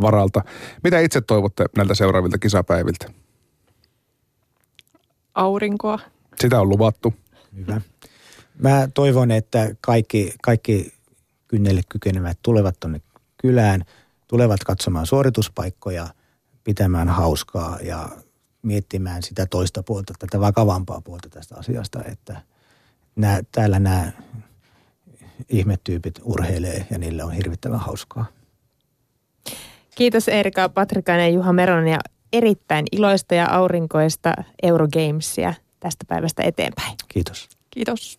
varalta. 0.00 0.44
Mitä 0.84 1.00
itse 1.00 1.20
toivotte 1.20 1.64
näiltä 1.76 1.94
seuraavilta 1.94 2.38
kisapäiviltä? 2.38 3.06
Aurinkoa. 5.34 5.98
Sitä 6.40 6.60
on 6.60 6.68
luvattu. 6.68 7.14
Hyvä. 7.56 7.80
Mä 8.58 8.88
toivon, 8.94 9.30
että 9.30 9.74
kaikki, 9.80 10.34
kaikki 10.42 10.92
kynnelle 11.48 11.80
kykenevät 11.88 12.38
tulevat 12.42 12.80
tuonne 12.80 13.00
kylään, 13.42 13.84
tulevat 14.28 14.64
katsomaan 14.64 15.06
suorituspaikkoja, 15.06 16.08
pitämään 16.64 17.08
hauskaa 17.08 17.78
ja 17.82 18.08
miettimään 18.62 19.22
sitä 19.22 19.46
toista 19.46 19.82
puolta, 19.82 20.14
tätä 20.18 20.40
vakavampaa 20.40 21.00
puolta 21.00 21.28
tästä 21.28 21.54
asiasta, 21.58 22.04
että 22.04 22.42
nämä, 23.16 23.40
täällä 23.52 23.78
nämä 23.78 24.12
ihmetyypit 25.48 26.20
urheilee 26.22 26.86
ja 26.90 26.98
niillä 26.98 27.24
on 27.24 27.32
hirvittävän 27.32 27.80
hauskaa. 27.80 28.26
Kiitos 29.94 30.28
Erika 30.28 30.68
Patrikainen 30.68 31.26
ja 31.26 31.34
Juha 31.34 31.52
Meronen 31.52 31.92
ja 31.92 31.98
erittäin 32.32 32.86
iloista 32.92 33.34
ja 33.34 33.46
aurinkoista 33.50 34.34
Eurogamesia 34.62 35.54
tästä 35.80 36.04
päivästä 36.08 36.42
eteenpäin. 36.42 36.94
Kiitos. 37.08 37.48
Kiitos. 37.70 38.00